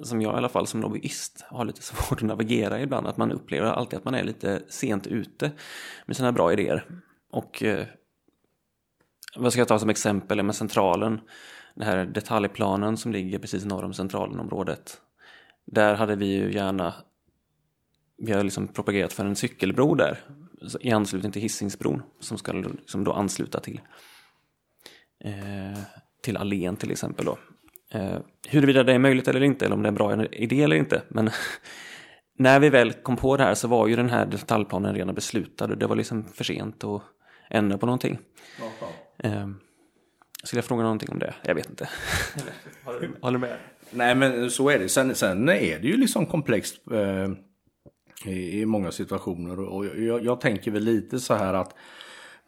som 0.03 0.21
jag 0.21 0.33
i 0.33 0.37
alla 0.37 0.49
fall 0.49 0.67
som 0.67 0.81
lobbyist 0.81 1.45
har 1.47 1.65
lite 1.65 1.81
svårt 1.81 2.21
att 2.21 2.27
navigera 2.27 2.81
ibland. 2.81 3.07
Att 3.07 3.17
man 3.17 3.31
upplever 3.31 3.67
alltid 3.67 3.99
att 3.99 4.05
man 4.05 4.15
är 4.15 4.23
lite 4.23 4.63
sent 4.69 5.07
ute 5.07 5.51
med 6.05 6.15
sina 6.15 6.31
bra 6.31 6.53
idéer. 6.53 6.85
Och 7.31 7.63
eh, 7.63 7.85
vad 9.35 9.51
ska 9.51 9.61
jag 9.61 9.67
ta 9.67 9.79
som 9.79 9.89
exempel 9.89 10.43
med 10.43 10.55
centralen. 10.55 11.21
Den 11.75 11.87
här 11.87 12.05
detaljplanen 12.05 12.97
som 12.97 13.11
ligger 13.11 13.39
precis 13.39 13.65
norr 13.65 13.83
om 13.83 13.93
centralenområdet. 13.93 15.01
Där 15.65 15.95
hade 15.95 16.15
vi 16.15 16.25
ju 16.25 16.53
gärna, 16.53 16.93
vi 18.17 18.31
har 18.31 18.43
liksom 18.43 18.67
propagerat 18.67 19.13
för 19.13 19.25
en 19.25 19.35
cykelbro 19.35 19.95
där. 19.95 20.19
I 20.79 20.91
anslutning 20.91 21.31
till 21.31 21.41
Hisingsbron 21.41 22.03
som 22.19 22.37
ska 22.37 22.53
liksom 22.53 23.03
då 23.03 23.13
ansluta 23.13 23.59
till, 23.59 23.81
eh, 25.19 25.79
till 26.21 26.37
allén 26.37 26.75
till 26.75 26.91
exempel 26.91 27.25
då. 27.25 27.37
Eh, 27.93 28.17
huruvida 28.47 28.83
det 28.83 28.93
är 28.93 28.99
möjligt 28.99 29.27
eller 29.27 29.43
inte, 29.43 29.65
eller 29.65 29.75
om 29.75 29.81
det 29.81 29.87
är 29.87 29.91
en 29.91 29.95
bra 29.95 30.25
idé 30.25 30.63
eller 30.63 30.75
inte. 30.75 31.01
Men 31.07 31.29
när 32.37 32.59
vi 32.59 32.69
väl 32.69 32.93
kom 32.93 33.17
på 33.17 33.37
det 33.37 33.43
här 33.43 33.53
så 33.53 33.67
var 33.67 33.87
ju 33.87 33.95
den 33.95 34.09
här 34.09 34.25
detaljplanen 34.25 34.95
redan 34.95 35.15
beslutad 35.15 35.65
och 35.65 35.77
det 35.77 35.87
var 35.87 35.95
liksom 35.95 36.23
för 36.23 36.43
sent 36.43 36.83
att 36.83 37.01
ändra 37.49 37.77
på 37.77 37.85
någonting. 37.85 38.19
Eh, 39.17 39.47
skulle 40.43 40.57
jag 40.57 40.65
fråga 40.65 40.83
någonting 40.83 41.09
om 41.09 41.19
det? 41.19 41.33
Jag 41.43 41.55
vet 41.55 41.69
inte. 41.69 41.89
Håller 43.21 43.31
du 43.31 43.37
med? 43.37 43.57
Nej 43.91 44.15
men 44.15 44.51
så 44.51 44.69
är 44.69 44.79
det. 44.79 44.89
Sen, 44.89 45.15
sen 45.15 45.49
är 45.49 45.79
det 45.79 45.87
ju 45.87 45.97
liksom 45.97 46.25
komplext 46.25 46.75
eh, 46.91 47.29
i, 48.31 48.61
i, 48.61 48.65
många 48.65 48.91
situationer. 48.91 49.59
Och 49.59 49.85
jag, 49.85 50.25
jag 50.25 50.41
tänker 50.41 50.71
väl 50.71 50.83
lite 50.83 51.19
så 51.19 51.33
här 51.33 51.53
att 51.53 51.75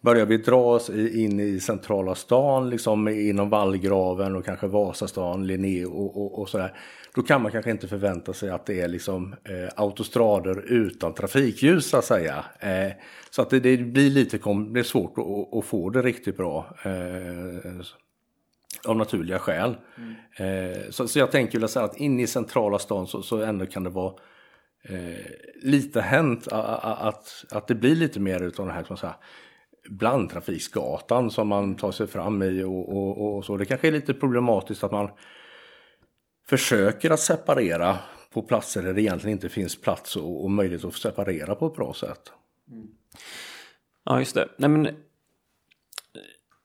Börjar 0.03 0.25
vi 0.25 0.37
dra 0.37 0.63
oss 0.63 0.89
in 0.89 1.39
i 1.39 1.59
centrala 1.59 2.15
stan, 2.15 2.69
liksom 2.69 3.07
inom 3.07 3.49
vallgraven 3.49 4.35
och 4.35 4.45
kanske 4.45 4.67
Vasastan, 4.67 5.47
Linné 5.47 5.85
och, 5.85 6.17
och, 6.17 6.39
och 6.39 6.49
sådär. 6.49 6.77
Då 7.15 7.21
kan 7.21 7.41
man 7.41 7.51
kanske 7.51 7.71
inte 7.71 7.87
förvänta 7.87 8.33
sig 8.33 8.49
att 8.49 8.65
det 8.65 8.81
är 8.81 8.87
liksom 8.87 9.35
eh, 9.43 9.69
autostrader 9.75 10.71
utan 10.71 11.13
trafikljus 11.13 11.89
så 11.89 11.97
att 11.97 12.05
säga. 12.05 12.45
Eh, 12.59 12.91
så 13.29 13.41
att 13.41 13.49
det, 13.49 13.59
det, 13.59 13.77
blir 13.77 14.09
lite 14.09 14.37
kom, 14.37 14.73
det 14.73 14.79
är 14.79 14.83
svårt 14.83 15.17
att, 15.17 15.57
att, 15.57 15.65
få 15.65 15.89
det 15.89 16.01
riktigt 16.01 16.37
bra. 16.37 16.75
Eh, 16.83 17.85
av 18.87 18.97
naturliga 18.97 19.39
skäl. 19.39 19.77
Mm. 19.97 20.73
Eh, 20.73 20.77
så, 20.89 21.07
så, 21.07 21.19
jag 21.19 21.31
tänker 21.31 21.59
väl 21.59 21.69
att 21.83 21.97
inne 21.97 22.23
i 22.23 22.27
centrala 22.27 22.79
stan 22.79 23.07
så, 23.07 23.21
så 23.21 23.41
ändå 23.41 23.65
kan 23.65 23.83
det 23.83 23.89
vara 23.89 24.13
eh, 24.89 25.25
lite 25.61 26.01
hänt 26.01 26.47
att, 26.47 26.83
att, 26.83 27.45
att 27.51 27.67
det 27.67 27.75
blir 27.75 27.95
lite 27.95 28.19
mer 28.19 28.43
utav 28.43 28.67
det 28.67 28.73
här, 28.73 28.83
som 28.83 28.97
så 28.97 29.07
här 29.07 29.15
blandtrafiksgatan 29.89 31.31
som 31.31 31.47
man 31.47 31.75
tar 31.75 31.91
sig 31.91 32.07
fram 32.07 32.43
i 32.43 32.63
och, 32.63 32.89
och, 32.89 33.35
och, 33.35 33.45
så. 33.45 33.57
Det 33.57 33.65
kanske 33.65 33.87
är 33.87 33.91
lite 33.91 34.13
problematiskt 34.13 34.83
att 34.83 34.91
man 34.91 35.09
försöker 36.45 37.09
att 37.11 37.19
separera 37.19 37.99
på 38.33 38.41
platser 38.41 38.83
där 38.83 38.93
det 38.93 39.01
egentligen 39.01 39.37
inte 39.37 39.49
finns 39.49 39.81
plats 39.81 40.15
och, 40.15 40.43
och 40.43 40.51
möjlighet 40.51 40.85
att 40.85 40.95
separera 40.95 41.55
på 41.55 41.67
ett 41.67 41.75
bra 41.75 41.93
sätt. 41.93 42.31
Mm. 42.71 42.87
Ja, 44.03 44.19
just 44.19 44.35
det. 44.35 44.49
Nej, 44.57 44.69
men, 44.69 44.85
eh, 44.85 44.93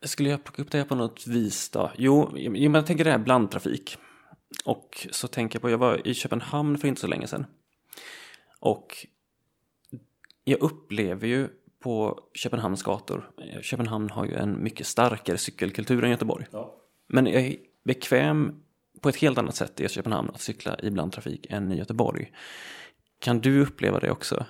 skulle 0.02 0.30
jag 0.30 0.44
plocka 0.44 0.62
upp 0.62 0.70
det 0.70 0.78
här 0.78 0.84
på 0.84 0.94
något 0.94 1.26
vis 1.26 1.70
då? 1.70 1.90
Jo, 1.96 2.32
jag 2.36 2.86
tänker 2.86 3.04
det 3.04 3.10
här 3.10 3.18
blandtrafik. 3.18 3.96
Och 4.64 5.06
så 5.10 5.28
tänker 5.28 5.56
jag 5.56 5.62
på, 5.62 5.70
jag 5.70 5.78
var 5.78 6.06
i 6.06 6.14
Köpenhamn 6.14 6.78
för 6.78 6.88
inte 6.88 7.00
så 7.00 7.06
länge 7.06 7.26
sedan. 7.26 7.46
Och 8.60 9.06
jag 10.44 10.62
upplever 10.62 11.26
ju 11.26 11.48
på 11.82 12.20
Köpenhamns 12.34 12.82
gator. 12.82 13.30
Köpenhamn 13.62 14.10
har 14.10 14.24
ju 14.24 14.34
en 14.34 14.62
mycket 14.62 14.86
starkare 14.86 15.38
cykelkultur 15.38 16.04
än 16.04 16.10
Göteborg. 16.10 16.46
Ja. 16.50 16.74
Men 17.08 17.26
jag 17.26 17.42
är 17.42 17.56
bekväm 17.84 18.54
på 19.00 19.08
ett 19.08 19.16
helt 19.16 19.38
annat 19.38 19.54
sätt 19.54 19.80
i 19.80 19.88
Köpenhamn 19.88 20.30
att 20.34 20.40
cykla 20.40 20.76
i 20.82 20.90
blandtrafik 20.90 21.46
än 21.50 21.72
i 21.72 21.78
Göteborg. 21.78 22.32
Kan 23.20 23.38
du 23.40 23.62
uppleva 23.62 23.98
det 24.00 24.10
också? 24.10 24.46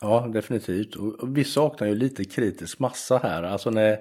Ja, 0.00 0.30
definitivt. 0.32 0.94
Och 0.94 1.36
vi 1.36 1.44
saknar 1.44 1.88
ju 1.88 1.94
lite 1.94 2.24
kritisk 2.24 2.78
massa 2.78 3.18
här. 3.18 3.42
Alltså 3.42 3.70
när 3.70 3.98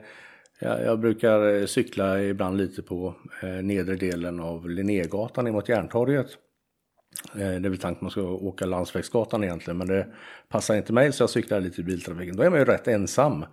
jag, 0.60 0.84
jag 0.84 1.00
brukar 1.00 1.66
cykla 1.66 2.22
ibland 2.22 2.58
lite 2.58 2.82
på 2.82 3.16
eh, 3.44 3.50
nedre 3.50 3.96
delen 3.96 4.40
av 4.40 4.70
Linnégatan 4.70 5.48
emot 5.48 5.70
Järntorget. 5.70 6.28
Eh, 7.34 7.40
det 7.40 7.46
är 7.46 7.70
väl 7.70 7.78
tanken 7.78 7.98
att 7.98 8.02
man 8.02 8.12
ska 8.12 8.22
åka 8.22 8.66
landsvägsgatan 8.66 9.44
egentligen 9.44 9.78
men 9.78 9.88
det 9.88 10.08
passar 10.50 10.76
inte 10.76 10.94
mig 10.94 11.12
så 11.12 11.24
jag 11.24 11.30
cyklar 11.30 11.60
lite 11.60 11.82
i 11.82 11.84
biltrafiken. 11.84 12.36
Då 12.36 12.44
är 12.44 12.50
man 12.50 12.60
ju 12.60 12.66
rätt 12.66 12.88
ensam. 12.88 13.44
Eh, 13.44 13.48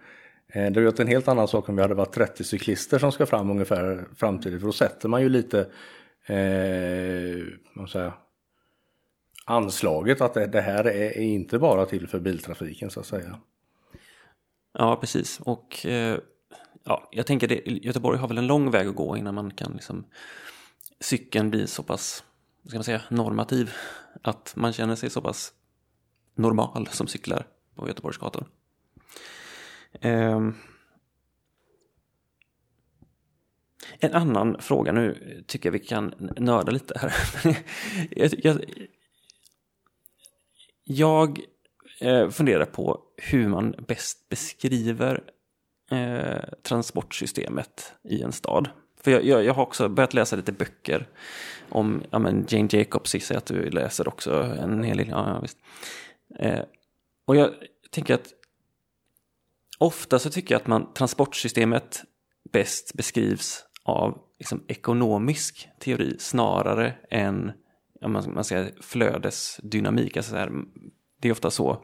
det 0.54 0.64
hade 0.64 0.84
varit 0.84 1.00
en 1.00 1.06
helt 1.06 1.28
annan 1.28 1.48
sak 1.48 1.68
om 1.68 1.76
vi 1.76 1.82
hade 1.82 1.94
varit 1.94 2.12
30 2.12 2.44
cyklister 2.44 2.98
som 2.98 3.12
ska 3.12 3.26
fram 3.26 3.50
ungefär 3.50 4.04
framtidigt. 4.16 4.60
För 4.60 4.66
då 4.66 4.72
sätter 4.72 5.08
man 5.08 5.22
ju 5.22 5.28
lite 5.28 5.60
eh, 6.26 7.44
man 7.72 7.88
anslaget 9.46 10.20
att 10.20 10.34
det, 10.34 10.46
det 10.46 10.60
här 10.60 10.86
är 10.86 11.18
inte 11.18 11.58
bara 11.58 11.86
till 11.86 12.08
för 12.08 12.18
biltrafiken 12.18 12.90
så 12.90 13.00
att 13.00 13.06
säga. 13.06 13.38
Ja, 14.78 14.96
precis. 14.96 15.40
Och 15.40 15.86
eh, 15.86 16.18
ja, 16.84 17.08
jag 17.12 17.26
tänker 17.26 17.48
det, 17.48 17.62
Göteborg 17.66 18.18
har 18.18 18.28
väl 18.28 18.38
en 18.38 18.46
lång 18.46 18.70
väg 18.70 18.88
att 18.88 18.94
gå 18.94 19.16
innan 19.16 19.34
man 19.34 19.50
kan 19.50 19.72
liksom 19.72 20.04
cykeln 21.00 21.50
blir 21.50 21.66
så 21.66 21.82
pass, 21.82 22.24
ska 22.68 22.76
man 22.76 22.84
säga, 22.84 23.02
normativ. 23.08 23.72
Att 24.22 24.52
man 24.56 24.72
känner 24.72 24.96
sig 24.96 25.10
så 25.10 25.20
pass 25.20 25.52
normal 26.34 26.88
som 26.92 27.06
cyklar 27.06 27.46
på 27.74 27.88
Göteborgs 27.88 28.18
gator. 28.18 28.46
Um, 30.02 30.10
ehm. 30.10 30.54
en 34.00 34.12
annan 34.12 34.56
fråga, 34.60 34.92
nu 34.92 35.44
tycker 35.46 35.68
jag 35.68 35.72
vi 35.72 35.78
kan 35.78 36.32
nörda 36.36 36.72
lite 36.72 36.98
här. 36.98 37.14
jag, 38.10 38.30
jag, 38.44 38.64
jag 40.84 41.40
eh, 42.00 42.30
funderar 42.30 42.64
på 42.64 43.02
hur 43.16 43.48
man 43.48 43.74
bäst 43.88 44.28
beskriver 44.28 45.30
eh, 45.90 46.54
transportsystemet 46.62 47.94
i 48.02 48.22
en 48.22 48.32
stad. 48.32 48.68
För 49.06 49.10
jag, 49.10 49.24
jag, 49.24 49.44
jag, 49.44 49.54
har 49.54 49.62
också 49.62 49.88
börjat 49.88 50.14
läsa 50.14 50.36
lite 50.36 50.52
böcker 50.52 51.08
om 51.68 52.02
ja, 52.10 52.18
men 52.18 52.46
Jane 52.48 52.68
Jacobs, 52.70 53.14
gissar 53.14 53.34
jag 53.34 53.38
att 53.38 53.46
du 53.46 53.70
läser 53.70 54.08
också 54.08 54.42
en 54.42 54.82
hel 54.82 54.96
del. 54.96 55.08
Ja, 55.08 55.38
visst. 55.42 55.58
Eh, 56.38 56.60
och 57.26 57.36
jag 57.36 57.50
tänker 57.90 58.14
att 58.14 58.32
ofta 59.78 60.18
så 60.18 60.30
tycker 60.30 60.54
jag 60.54 60.60
att 60.60 60.66
man, 60.66 60.92
transportsystemet 60.94 62.04
bäst 62.52 62.94
beskrivs 62.94 63.64
av 63.84 64.18
liksom, 64.38 64.64
ekonomisk 64.68 65.68
teori 65.80 66.16
snarare 66.18 66.94
än 67.10 67.52
ja, 68.00 68.08
man, 68.08 68.34
man 68.34 68.44
säger, 68.44 68.72
flödesdynamik. 68.80 70.16
Alltså 70.16 70.30
så 70.30 70.36
här, 70.36 70.50
det 71.20 71.28
är 71.28 71.32
ofta 71.32 71.50
så 71.50 71.82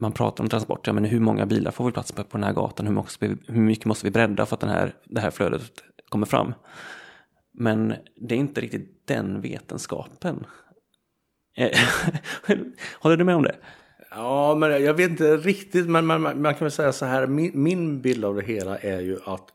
man 0.00 0.12
pratar 0.12 0.44
om 0.44 0.50
transport. 0.50 0.86
Ja, 0.86 0.92
men 0.92 1.04
hur 1.04 1.20
många 1.20 1.46
bilar 1.46 1.70
får 1.70 1.84
vi 1.84 1.92
plats 1.92 2.12
på, 2.12 2.24
på 2.24 2.36
den 2.36 2.44
här 2.44 2.52
gatan? 2.52 2.86
Hur 2.86 2.94
mycket, 2.94 3.38
hur 3.48 3.62
mycket 3.62 3.84
måste 3.84 4.06
vi 4.06 4.10
bredda 4.10 4.46
för 4.46 4.54
att 4.54 4.60
den 4.60 4.70
här, 4.70 4.94
det 5.04 5.20
här 5.20 5.30
flödet 5.30 5.72
kommer 6.08 6.26
fram? 6.26 6.54
Men 7.52 7.94
det 8.16 8.34
är 8.34 8.38
inte 8.38 8.60
riktigt 8.60 9.06
den 9.06 9.40
vetenskapen. 9.40 10.46
Eh, 11.56 11.78
håller 13.00 13.16
du 13.16 13.24
med 13.24 13.36
om 13.36 13.42
det? 13.42 13.56
Ja, 14.10 14.54
men 14.54 14.84
jag 14.84 14.94
vet 14.94 15.10
inte 15.10 15.36
riktigt. 15.36 15.88
Men 15.88 16.06
man, 16.06 16.22
man, 16.22 16.42
man 16.42 16.54
kan 16.54 16.64
väl 16.64 16.70
säga 16.70 16.92
så 16.92 17.06
här. 17.06 17.26
Min, 17.26 17.62
min, 17.62 18.00
bild 18.00 18.24
av 18.24 18.34
det 18.36 18.42
hela 18.42 18.78
är 18.78 19.00
ju 19.00 19.18
att 19.24 19.48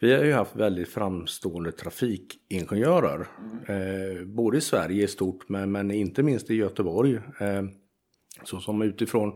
vi 0.00 0.14
har 0.14 0.24
ju 0.24 0.32
haft 0.32 0.56
väldigt 0.56 0.88
framstående 0.88 1.72
trafikingenjörer. 1.72 3.26
Mm. 3.38 4.18
Eh, 4.18 4.24
både 4.24 4.58
i 4.58 4.60
Sverige 4.60 5.04
i 5.04 5.08
stort 5.08 5.48
men, 5.48 5.72
men 5.72 5.90
inte 5.90 6.22
minst 6.22 6.50
i 6.50 6.54
Göteborg. 6.54 7.14
Eh, 7.14 7.62
så 8.44 8.60
som 8.60 8.82
utifrån 8.82 9.32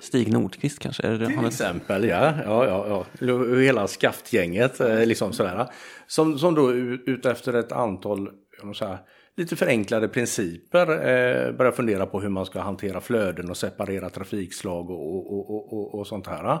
Stig 0.00 0.32
Nordqvist 0.32 0.78
kanske? 0.78 1.02
Är 1.02 1.18
det 1.18 1.26
till 1.26 1.46
exempel, 1.46 2.04
ja. 2.04 2.34
ja, 2.44 2.66
ja, 2.66 3.06
ja. 3.20 3.56
Hela 3.56 3.86
skaftgänget, 3.86 4.80
eh, 4.80 5.06
liksom 5.06 5.32
sådär. 5.32 5.66
Som, 6.06 6.38
som 6.38 6.54
då 6.54 6.72
ut 6.72 7.26
efter 7.26 7.52
ett 7.52 7.72
antal, 7.72 8.30
säga, 8.78 8.98
lite 9.36 9.56
förenklade 9.56 10.08
principer 10.08 10.90
eh, 10.90 11.52
börjar 11.52 11.72
fundera 11.72 12.06
på 12.06 12.20
hur 12.20 12.28
man 12.28 12.46
ska 12.46 12.60
hantera 12.60 13.00
flöden 13.00 13.50
och 13.50 13.56
separera 13.56 14.10
trafikslag 14.10 14.90
och, 14.90 15.16
och, 15.16 15.50
och, 15.50 15.72
och, 15.72 15.94
och 15.94 16.06
sånt 16.06 16.26
här. 16.26 16.58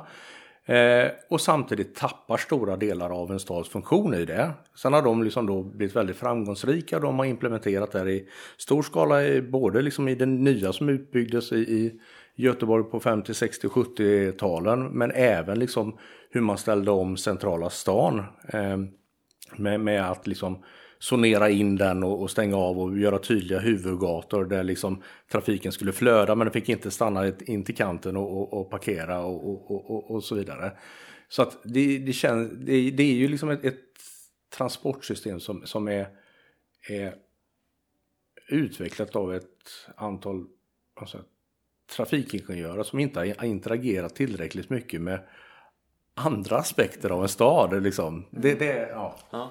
Eh, 0.70 1.10
och 1.28 1.40
samtidigt 1.40 1.94
tappar 1.94 2.36
stora 2.36 2.76
delar 2.76 3.10
av 3.10 3.32
en 3.32 3.40
stads 3.40 3.68
funktion 3.68 4.14
i 4.14 4.24
det. 4.24 4.50
Sen 4.74 4.92
har 4.92 5.02
de 5.02 5.22
liksom 5.22 5.46
då 5.46 5.62
blivit 5.62 5.96
väldigt 5.96 6.16
framgångsrika. 6.16 6.98
De 6.98 7.18
har 7.18 7.26
implementerat 7.26 7.92
det 7.92 7.98
här 7.98 8.08
i 8.08 8.28
stor 8.56 8.82
skala, 8.82 9.42
både 9.42 9.82
liksom 9.82 10.08
i 10.08 10.14
det 10.14 10.26
nya 10.26 10.72
som 10.72 10.88
utbyggdes 10.88 11.52
i, 11.52 11.56
i 11.56 12.00
Göteborg 12.36 12.84
på 12.84 13.00
50, 13.00 13.34
60, 13.34 13.68
70-talen. 13.68 14.88
Men 14.88 15.10
även 15.10 15.58
liksom 15.58 15.98
hur 16.30 16.40
man 16.40 16.58
ställde 16.58 16.90
om 16.90 17.16
centrala 17.16 17.70
stan. 17.70 18.18
Eh, 18.48 18.78
med, 19.56 19.80
med 19.80 20.10
att 20.10 20.26
liksom 20.26 20.64
zonera 20.98 21.50
in 21.50 21.76
den 21.76 22.02
och, 22.02 22.22
och, 22.22 22.30
stänga 22.30 22.56
av 22.56 22.80
och 22.80 22.98
göra 22.98 23.18
tydliga 23.18 23.58
huvudgator 23.58 24.44
där 24.44 24.62
liksom 24.62 25.02
trafiken 25.32 25.72
skulle 25.72 25.92
flöda 25.92 26.34
men 26.34 26.44
den 26.44 26.52
fick 26.52 26.68
inte 26.68 26.90
stanna 26.90 27.32
in 27.46 27.64
till 27.64 27.76
kanten 27.76 28.16
och, 28.16 28.38
och, 28.38 28.60
och 28.60 28.70
parkera 28.70 29.20
och, 29.20 30.24
så 30.24 30.34
vidare. 30.34 30.72
Så 31.28 31.42
att 31.42 31.58
det, 31.64 31.98
det, 31.98 32.12
känns, 32.12 32.50
det, 32.50 32.90
det 32.90 33.02
är 33.02 33.14
ju 33.14 33.28
liksom 33.28 33.50
ett, 33.50 33.64
ett 33.64 33.80
transportsystem 34.56 35.40
som, 35.40 35.66
som 35.66 35.88
är, 35.88 36.06
är 36.88 37.14
utvecklat 38.48 39.16
av 39.16 39.34
ett 39.34 39.46
antal 39.96 40.46
alltså, 41.00 41.18
trafikingenjörer 41.96 42.82
som 42.82 42.98
inte 42.98 43.20
har 43.20 43.44
interagerat 43.44 44.14
tillräckligt 44.14 44.70
mycket 44.70 45.00
med 45.00 45.20
andra 46.14 46.56
aspekter 46.56 47.10
av 47.10 47.22
en 47.22 47.28
stad. 47.28 47.82
Liksom. 47.82 48.26
Det, 48.30 48.54
det, 48.54 48.88
ja. 48.88 49.16
ja. 49.30 49.50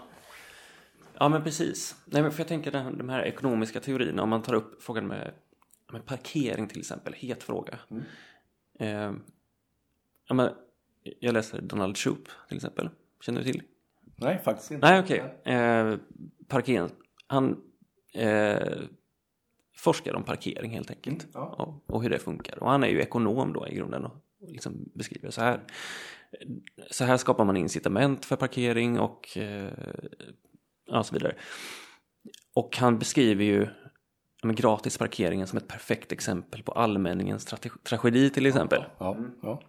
Ja, 1.20 1.30
men 1.30 1.44
precis. 1.44 1.96
Nej, 2.06 2.22
men 2.22 2.32
för 2.32 2.40
jag 2.40 2.48
tänker 2.48 2.72
den, 2.72 2.98
de 2.98 3.10
här 3.10 3.22
ekonomiska 3.22 3.80
teorierna, 3.80 4.24
om 4.24 4.30
man 4.30 4.42
tar 4.42 4.54
upp 4.54 4.84
frågan 4.84 5.08
med, 5.08 5.34
med 5.92 6.06
parkering 6.06 6.68
till 6.68 6.80
exempel, 6.80 7.14
het 7.14 7.44
fråga. 7.44 7.80
Mm. 7.90 8.04
Eh, 8.80 9.20
ja, 10.28 10.36
men, 10.36 10.50
jag 11.20 11.34
läser 11.34 11.62
Donald 11.62 11.98
Shoup 11.98 12.30
till 12.48 12.58
exempel. 12.58 12.90
Känner 13.22 13.44
du 13.44 13.52
till? 13.52 13.62
Nej, 14.16 14.42
faktiskt 14.44 14.72
inte. 14.72 14.90
Nej, 14.90 15.00
okej. 15.00 15.24
Okay. 15.42 15.54
Eh, 15.54 15.98
parkering. 16.48 16.90
Han 17.28 17.62
eh, 18.14 18.78
forskar 19.80 20.16
om 20.16 20.24
parkering 20.24 20.72
helt 20.72 20.90
enkelt. 20.90 21.24
Mm, 21.24 21.32
ja. 21.34 21.56
och, 21.58 21.96
och, 21.96 22.04
hur 22.04 22.10
det 22.10 22.20
funkar. 22.20 22.64
Och 22.64 22.70
han 22.70 22.84
är 22.84 22.88
ju 22.88 23.02
ekonom 23.02 23.54
då 23.54 23.68
i 23.68 23.76
grunden 23.76 24.06
och 24.06 24.16
liksom 24.40 24.92
beskriver 24.96 25.30
så 25.30 25.42
här. 25.42 25.60
Så 26.92 27.04
här 27.04 27.18
skapar 27.18 27.46
man 27.46 27.58
incitament 27.58 28.26
för 28.26 28.36
parkering 28.36 29.00
och 29.00 29.38
eh, 29.38 29.72
och 30.92 31.06
så 31.06 31.14
vidare. 31.14 31.36
Och 32.54 32.78
han 32.78 33.00
beskriver 33.00 33.44
ju 33.44 33.68
men, 34.44 34.56
gratisparkeringen 34.56 35.48
som 35.48 35.58
ett 35.58 35.68
perfekt 35.68 36.12
exempel 36.12 36.64
på 36.64 36.72
allmänningens 36.72 37.46
tra 37.46 37.58
tragedi 37.84 38.30
till 38.30 38.46
exempel. 38.46 38.84
Ja, 38.98 39.18
ja, 39.42 39.62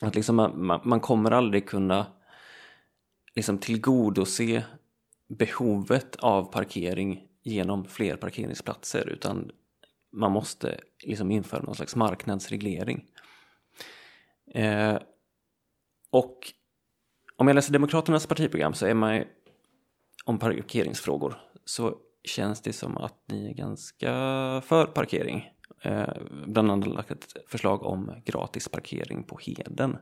Att 0.00 0.14
liksom 0.14 0.36
man, 0.36 0.80
man, 0.84 1.00
kommer 1.00 1.30
aldrig 1.30 1.68
kunna 1.68 2.06
liksom 3.34 3.58
tillgodose 3.58 4.64
behovet 5.28 6.16
av 6.16 6.52
parkering 6.52 7.28
genom 7.44 7.84
fler 7.84 8.16
parkeringsplatser 8.16 9.08
utan 9.08 9.50
man 10.12 10.32
måste 10.32 10.80
liksom 11.02 11.30
införa 11.30 11.62
någon 11.62 11.74
slags 11.74 11.96
marknadsreglering. 11.96 13.04
Eh, 14.54 14.98
och 16.10 16.52
om 17.36 17.48
jag 17.48 17.54
läser 17.54 17.72
Demokraternas 17.72 18.26
partiprogram 18.26 18.74
så 18.74 18.86
är 18.86 18.94
man 18.94 19.24
om 20.24 20.38
parkeringsfrågor 20.38 21.40
så 21.64 21.96
känns 22.24 22.62
det 22.62 22.72
som 22.72 22.96
att 22.96 23.24
ni 23.26 23.50
är 23.50 23.54
ganska 23.54 24.10
för 24.66 24.86
parkering. 24.86 25.50
Eh, 25.82 26.08
bland 26.46 26.70
annat 26.70 26.88
lagt 26.88 27.10
ett 27.10 27.32
förslag 27.48 27.82
om 27.82 28.22
gratis 28.24 28.68
parkering 28.68 29.22
på 29.22 29.38
Heden. 29.42 29.98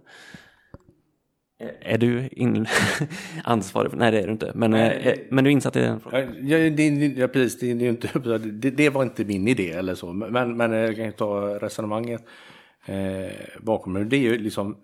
Eh, 1.63 1.93
är 1.95 1.99
du 1.99 2.29
in... 2.33 2.67
ansvarig 3.45 3.91
för... 3.91 3.99
Nej, 3.99 4.11
det 4.11 4.21
är 4.21 4.27
du 4.27 4.33
inte. 4.33 4.53
Men, 4.55 4.75
eh, 4.75 5.15
men 5.31 5.45
du 5.45 5.51
är 5.51 5.53
insatt 5.53 5.77
i 5.77 5.81
den 5.81 6.01
frågan? 6.01 6.49
Ja, 6.49 6.59
det, 6.59 6.89
ja 7.07 7.29
precis. 7.29 7.61
Det, 7.61 7.75
det, 7.75 7.87
inte, 7.87 8.39
det, 8.39 8.71
det, 8.71 8.91
var 8.91 9.03
inte 9.03 9.25
min 9.25 9.49
idé 9.49 9.71
eller 9.71 9.95
så. 9.95 10.13
Men, 10.13 10.57
men 10.57 10.73
jag 10.73 10.97
kan 10.97 11.05
ju 11.05 11.13
ta 11.13 11.59
resonemanget 11.61 12.25
eh, 12.87 13.33
bakom 13.61 13.95
det. 13.95 14.05
Det 14.05 14.17
är 14.17 14.21
ju 14.21 14.39
liksom 14.39 14.77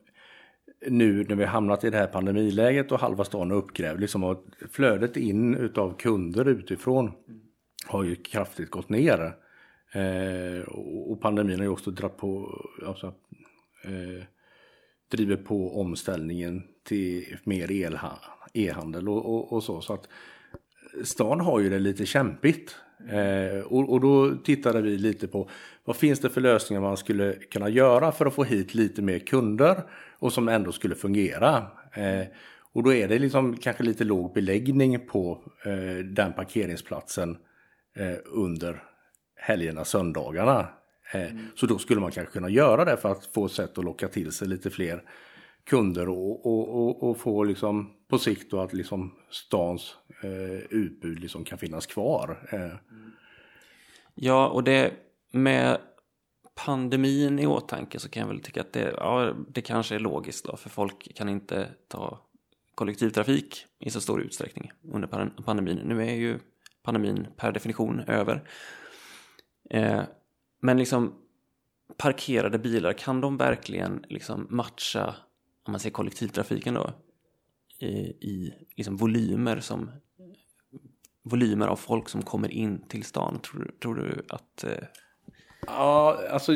nu 0.87 1.25
när 1.29 1.37
vi 1.37 1.45
hamnat 1.45 1.85
i 1.85 1.91
det 1.91 1.99
här 1.99 2.07
pandemiläget 2.07 2.93
och 2.93 3.01
halva 3.01 3.25
stan 3.25 3.51
är 3.51 3.55
uppgrävd, 3.55 4.01
liksom 4.01 4.39
flödet 4.71 5.17
in 5.17 5.55
utav 5.55 5.97
kunder 5.97 6.49
utifrån 6.49 7.13
har 7.87 8.05
ju 8.05 8.17
kraftigt 8.17 8.71
gått 8.71 8.89
ner. 8.89 9.35
Eh, 9.93 10.63
och 11.07 11.21
pandemin 11.21 11.59
har 11.59 11.65
ju 11.65 11.71
också 11.71 11.91
dragit 11.91 12.17
på, 12.17 12.61
alltså, 12.87 13.07
eh, 13.85 14.25
driver 15.11 15.37
på 15.37 15.81
omställningen 15.81 16.63
till 16.85 17.37
mer 17.45 17.73
e-handel 18.55 19.09
och, 19.09 19.35
och, 19.35 19.53
och, 19.53 19.63
så. 19.63 19.81
Så 19.81 19.93
att 19.93 20.09
stan 21.05 21.41
har 21.41 21.61
ju 21.61 21.71
det 21.71 21.79
lite 21.79 22.07
kämpigt. 22.07 22.77
Eh, 23.09 23.61
och, 23.61 23.93
och, 23.93 24.01
då 24.01 24.37
tittade 24.37 24.83
vi 24.83 24.99
lite 24.99 25.29
på 25.29 25.51
vad 25.85 25.97
finns 25.97 26.21
det 26.21 26.31
för 26.31 26.41
lösningar 26.41 26.83
man 26.83 26.97
skulle 26.97 27.33
kunna 27.33 27.69
göra 27.69 28.13
för 28.13 28.27
att 28.27 28.35
få 28.35 28.45
hit 28.45 28.75
lite 28.75 29.03
mer 29.03 29.19
kunder 29.19 29.83
och 30.19 30.33
som 30.33 30.49
ändå 30.49 30.73
skulle 30.73 30.95
fungera. 30.95 31.67
Eh, 31.93 32.27
och 32.73 32.83
då 32.83 32.93
är 32.93 33.09
det 33.09 33.19
liksom 33.19 33.57
kanske 33.57 33.83
lite 33.83 34.05
låg 34.05 34.35
beläggning 34.35 35.07
på 35.07 35.43
eh, 35.65 36.05
den 36.05 36.33
parkeringsplatsen 36.33 37.37
eh, 37.97 38.17
under 38.25 38.83
helgerna, 39.37 39.85
söndagarna. 39.85 40.69
Mm. 41.13 41.47
Så 41.55 41.67
då 41.67 41.79
skulle 41.79 42.01
man 42.01 42.11
kanske 42.11 42.33
kunna 42.33 42.49
göra 42.49 42.85
det 42.85 42.97
för 42.97 43.11
att 43.11 43.27
få 43.27 43.49
sätt 43.49 43.79
att 43.79 43.85
locka 43.85 44.09
till 44.09 44.33
sig 44.33 44.49
lite 44.49 44.71
fler 44.71 45.03
kunder 45.65 46.09
och, 46.09 46.47
och, 46.47 46.69
och, 46.69 47.11
och 47.11 47.19
få 47.19 47.45
liksom 47.45 47.93
på 48.09 48.19
sikt 48.19 48.51
då 48.51 48.61
att 48.61 48.73
liksom 48.73 49.15
stans 49.31 49.95
eh, 50.23 50.59
utbud 50.71 51.21
liksom 51.21 51.45
kan 51.45 51.59
finnas 51.59 51.87
kvar. 51.87 52.49
Eh. 52.53 52.99
Ja, 54.15 54.49
och 54.49 54.65
det 54.65 54.93
med 55.31 55.79
pandemin 56.55 57.39
i 57.39 57.47
åtanke 57.47 57.99
så 57.99 58.09
kan 58.09 58.21
jag 58.21 58.29
väl 58.29 58.41
tycka 58.41 58.61
att 58.61 58.73
det, 58.73 58.95
ja, 58.97 59.35
det 59.49 59.63
kanske 59.63 59.95
är 59.95 59.99
logiskt 59.99 60.45
då. 60.45 60.57
För 60.57 60.71
folk 60.71 61.15
kan 61.15 61.29
inte 61.29 61.69
ta 61.89 62.19
kollektivtrafik 62.75 63.67
i 63.79 63.91
så 63.91 64.01
stor 64.01 64.23
utsträckning 64.23 64.71
under 64.93 65.09
pandemin. 65.43 65.81
Nu 65.85 66.03
är 66.03 66.15
ju 66.15 66.39
pandemin 66.83 67.27
per 67.37 67.53
definition 67.53 68.01
över. 68.01 68.49
Eh, 69.71 70.03
men 70.61 70.79
liksom 70.79 71.15
parkerade 71.97 72.59
bilar, 72.59 72.93
kan 72.93 73.21
de 73.21 73.37
verkligen 73.37 74.05
liksom 74.09 74.47
matcha 74.51 75.15
om 75.63 75.73
man 75.73 75.81
säger 75.81 75.93
kollektivtrafiken 75.93 76.75
då? 76.75 76.93
I, 77.81 77.89
i 77.89 78.53
liksom 78.77 78.97
volymer 78.97 79.61
som 79.61 79.91
volymer 81.23 81.67
av 81.67 81.77
folk 81.77 82.09
som 82.09 82.23
kommer 82.23 82.51
in 82.51 82.89
till 82.89 83.05
stan. 83.05 83.41
Tror, 83.41 83.71
tror 83.83 83.95
du 83.95 84.25
att 84.29 84.65
eh, 84.65 84.85
Ja, 85.67 86.21
alltså 86.31 86.53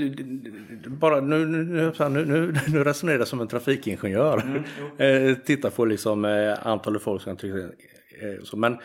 bara 0.86 1.20
nu, 1.20 1.46
nu, 1.46 1.92
nu, 1.98 2.24
nu, 2.24 2.54
nu 2.68 2.84
resonerar 2.84 3.18
jag 3.18 3.28
som 3.28 3.40
en 3.40 3.48
trafikingenjör. 3.48 4.42
Mm, 4.42 4.62
eh, 5.30 5.36
Titta 5.36 5.70
på 5.70 5.84
liksom 5.84 6.24
eh, 6.24 6.66
antalet 6.66 7.02
folk 7.02 7.22
som 7.22 7.36
trycker 7.36 7.74
eh, 8.22 8.44
så, 8.44 8.56
Men 8.56 8.78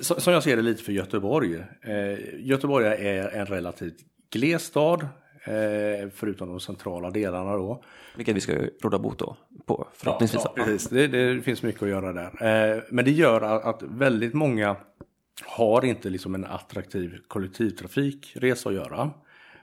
som 0.00 0.32
jag 0.32 0.42
ser 0.42 0.56
det 0.56 0.62
lite 0.62 0.82
för 0.82 0.92
Göteborg. 0.92 1.54
Eh, 1.82 2.18
Göteborg 2.38 2.86
är 2.86 3.28
en 3.28 3.46
relativt 3.46 3.96
gles 4.30 4.62
stad. 4.62 5.08
Eh, 5.44 6.08
förutom 6.14 6.48
de 6.48 6.60
centrala 6.60 7.10
delarna 7.10 7.56
då. 7.56 7.82
Vilket 8.16 8.36
vi 8.36 8.40
ska 8.40 8.52
råda 8.82 8.98
bot 8.98 9.18
då 9.18 9.36
på 9.66 9.88
förhoppningsvis. 9.94 10.42
Ja, 10.44 10.52
ja 10.56 10.64
precis. 10.64 10.88
Det, 10.88 11.06
det, 11.06 11.42
finns 11.42 11.62
mycket 11.62 11.82
att 11.82 11.88
göra 11.88 12.12
där. 12.12 12.76
Eh, 12.76 12.82
men 12.90 13.04
det 13.04 13.10
gör 13.10 13.40
att 13.40 13.82
väldigt 13.82 14.34
många 14.34 14.76
har 15.44 15.84
inte 15.84 16.10
liksom 16.10 16.34
en 16.34 16.44
attraktiv 16.44 17.18
kollektivtrafikresa 17.28 18.68
att 18.68 18.74
göra. 18.74 19.10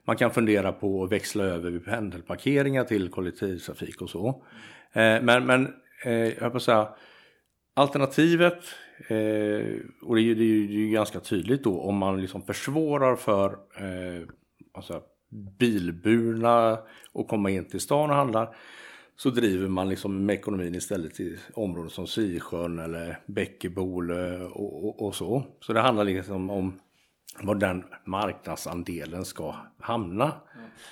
Man 0.05 0.15
kan 0.15 0.31
fundera 0.31 0.71
på 0.71 1.03
att 1.03 1.11
växla 1.11 1.43
över 1.43 1.71
vid 1.71 1.85
pendelparkeringar 1.85 2.83
till 2.83 3.09
kollektivtrafik 3.09 4.01
och 4.01 4.09
så. 4.09 4.43
Eh, 4.93 5.21
men 5.21 5.45
men 5.45 5.73
jag 6.39 6.53
på 6.53 6.59
säga, 6.59 6.89
alternativet, 7.73 8.59
och 10.01 10.15
det 10.15 10.21
är, 10.21 10.25
ju, 10.25 10.35
det, 10.35 10.43
är 10.43 10.77
ju, 10.79 10.89
ganska 10.89 11.19
tydligt 11.19 11.63
då 11.63 11.81
om 11.81 11.97
man 11.97 12.21
liksom 12.21 12.41
försvårar 12.41 13.15
för 13.15 13.57
alltså, 14.77 15.01
bilburna 15.59 16.79
att 17.13 17.27
komma 17.27 17.49
in 17.49 17.65
till 17.65 17.79
stan 17.79 18.09
och 18.09 18.15
handla. 18.15 18.53
Så 19.15 19.29
driver 19.29 19.67
man 19.67 19.89
liksom 19.89 20.25
med 20.25 20.33
ekonomin 20.33 20.75
istället 20.75 21.13
till 21.13 21.39
områden 21.53 21.89
som 21.89 22.07
Sisjön 22.07 22.79
eller 22.79 23.19
Bäckebol 23.25 24.11
och, 24.11 24.85
och, 24.85 25.05
och, 25.07 25.15
så. 25.15 25.43
Så 25.61 25.73
det 25.73 25.81
handlar 25.81 26.03
liksom 26.03 26.49
om 26.49 26.79
var 27.41 27.55
den 27.55 27.83
marknadsandelen 28.05 29.25
ska 29.25 29.55
hamna. 29.79 30.31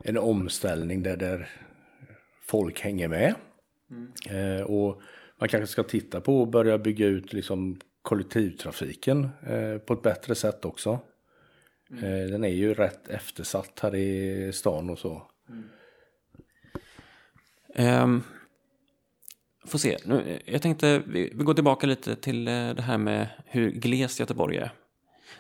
en 0.04 0.17
omställning 0.17 1.04
där, 1.04 1.17
där 1.17 1.49
folk 2.45 2.80
hänger 2.80 3.08
med. 3.08 3.36
Eh, 4.30 4.65
och 4.65 5.02
man 5.39 5.49
kanske 5.49 5.67
ska 5.67 5.84
titta 5.84 6.21
på 6.21 6.43
att 6.43 6.49
börja 6.49 6.78
bygga 6.78 7.08
ut 7.08 7.34
liksom 7.34 7.80
kollektivtrafiken 8.02 9.30
eh, 9.47 9.78
på 9.78 9.93
ett 9.93 10.02
bättre 10.02 10.36
sätt 10.36 10.65
också. 10.65 10.99
Mm. 11.91 12.04
Eh, 12.04 12.28
den 12.28 12.43
är 12.43 12.49
ju 12.49 12.73
rätt 12.73 13.08
eftersatt 13.08 13.80
här 13.82 13.95
i 13.95 14.52
stan 14.54 14.89
och 14.89 14.99
så. 14.99 15.29
Mm. 15.49 15.69
Um, 18.03 18.23
får 19.65 19.79
se, 19.79 19.97
nu, 20.05 20.39
jag 20.45 20.62
tänkte 20.62 21.03
vi, 21.07 21.33
vi 21.35 21.43
går 21.43 21.53
tillbaka 21.53 21.88
lite 21.88 22.15
till 22.15 22.47
eh, 22.47 22.53
det 22.53 22.81
här 22.81 22.97
med 22.97 23.27
hur 23.45 23.71
glest 23.71 24.19
Göteborg 24.19 24.57
är. 24.57 24.71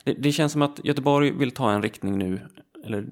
Det, 0.03 0.13
det, 0.13 0.31
känns 0.31 0.51
som 0.51 0.61
att 0.61 0.79
Göteborg 0.83 1.31
vill 1.31 1.51
ta 1.51 1.71
en 1.71 1.81
riktning 1.81 2.17
nu, 2.17 2.39
eller 2.83 3.05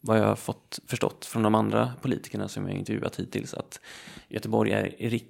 vad 0.00 0.18
jag 0.18 0.26
har 0.26 0.36
fått 0.36 0.80
förstått 0.86 1.24
från 1.24 1.42
de 1.42 1.54
andra 1.54 1.92
politikerna 2.02 2.48
som 2.48 2.68
jag 2.68 2.78
intervjuat 2.78 3.20
hittills 3.20 3.54
att 3.54 3.80
Göteborg 4.28 4.72
är, 4.72 5.20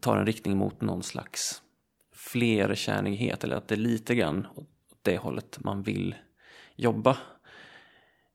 tar 0.00 0.16
en 0.16 0.26
riktning 0.26 0.56
mot 0.56 0.80
någon 0.80 1.02
slags 1.02 1.62
flerkärnighet 2.12 3.44
eller 3.44 3.56
att 3.56 3.68
det 3.68 3.74
är 3.74 3.76
lite 3.76 4.14
grann 4.14 4.46
åt 4.54 4.68
det 5.02 5.16
hållet 5.16 5.58
man 5.60 5.82
vill 5.82 6.14
jobba. 6.76 7.16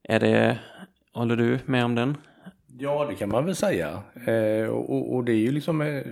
Är 0.04 0.19
det, 0.19 0.60
håller 1.18 1.36
du 1.36 1.60
med 1.66 1.86
om 1.86 1.96
den? 1.96 2.18
Ja, 2.80 3.06
det 3.10 3.16
kan 3.16 3.30
man 3.30 3.46
väl 3.46 3.56
säga. 3.56 4.04
Eh, 4.26 4.68
och, 4.68 5.16
och, 5.16 5.24
det 5.24 5.32
är 5.32 5.36
ju 5.36 5.52
liksom 5.52 5.82
eh, 5.82 6.04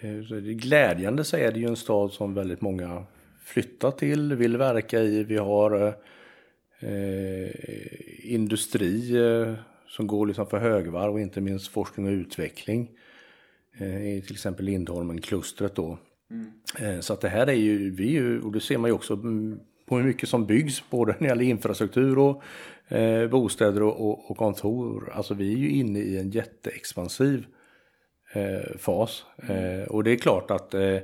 eh 0.00 0.38
glädjande 0.40 1.24
så 1.24 1.36
är 1.36 1.52
det 1.52 1.60
ju 1.60 1.66
en 1.66 1.76
stad 1.76 2.12
som 2.12 2.34
väldigt 2.34 2.60
många 2.60 3.04
flyttar 3.40 3.90
till, 3.90 4.34
vill 4.34 4.56
verka 4.56 5.00
i. 5.00 5.24
Vi 5.24 5.36
har 5.36 5.94
eh, 6.80 7.50
industri 8.34 9.16
eh, 9.16 9.54
som 9.86 10.06
går 10.06 10.26
liksom 10.26 10.46
för 10.46 10.58
högvarv 10.58 11.12
och 11.12 11.20
inte 11.20 11.40
minst 11.40 11.68
forskning 11.68 12.06
och 12.06 12.12
utveckling. 12.12 12.90
Eh, 13.78 14.16
I 14.16 14.22
till 14.22 14.32
exempel 14.32 14.66
Lindholmen-klustret 14.66 15.74
då. 15.74 15.98
Mm. 16.30 17.02
Så 17.02 17.12
att 17.12 17.20
det 17.20 17.28
här 17.28 17.46
är 17.46 17.52
ju, 17.52 17.90
vi 17.90 18.08
ju, 18.08 18.40
och 18.40 18.52
det 18.52 18.60
ser 18.60 18.78
man 18.78 18.90
ju 18.90 18.94
också 18.94 19.16
på 19.88 19.96
hur 19.96 20.04
mycket 20.04 20.28
som 20.28 20.46
byggs 20.46 20.90
både 20.90 21.12
när 21.12 21.18
det 21.18 21.26
gäller 21.26 21.44
infrastruktur 21.44 22.18
och 22.18 22.42
eh, 22.88 23.28
bostäder 23.28 23.82
och, 23.82 24.08
och, 24.08 24.30
och, 24.30 24.36
kontor. 24.36 25.12
Alltså 25.14 25.34
vi 25.34 25.52
är 25.52 25.56
ju 25.56 25.70
inne 25.70 25.98
i 25.98 26.18
en 26.18 26.30
jätteexpansiv 26.30 27.46
eh, 28.32 28.76
fas. 28.78 29.24
eh, 29.48 29.88
och 29.88 30.04
det 30.04 30.10
är 30.10 30.16
klart 30.16 30.50
att 30.50 30.74
eh, 30.74 30.98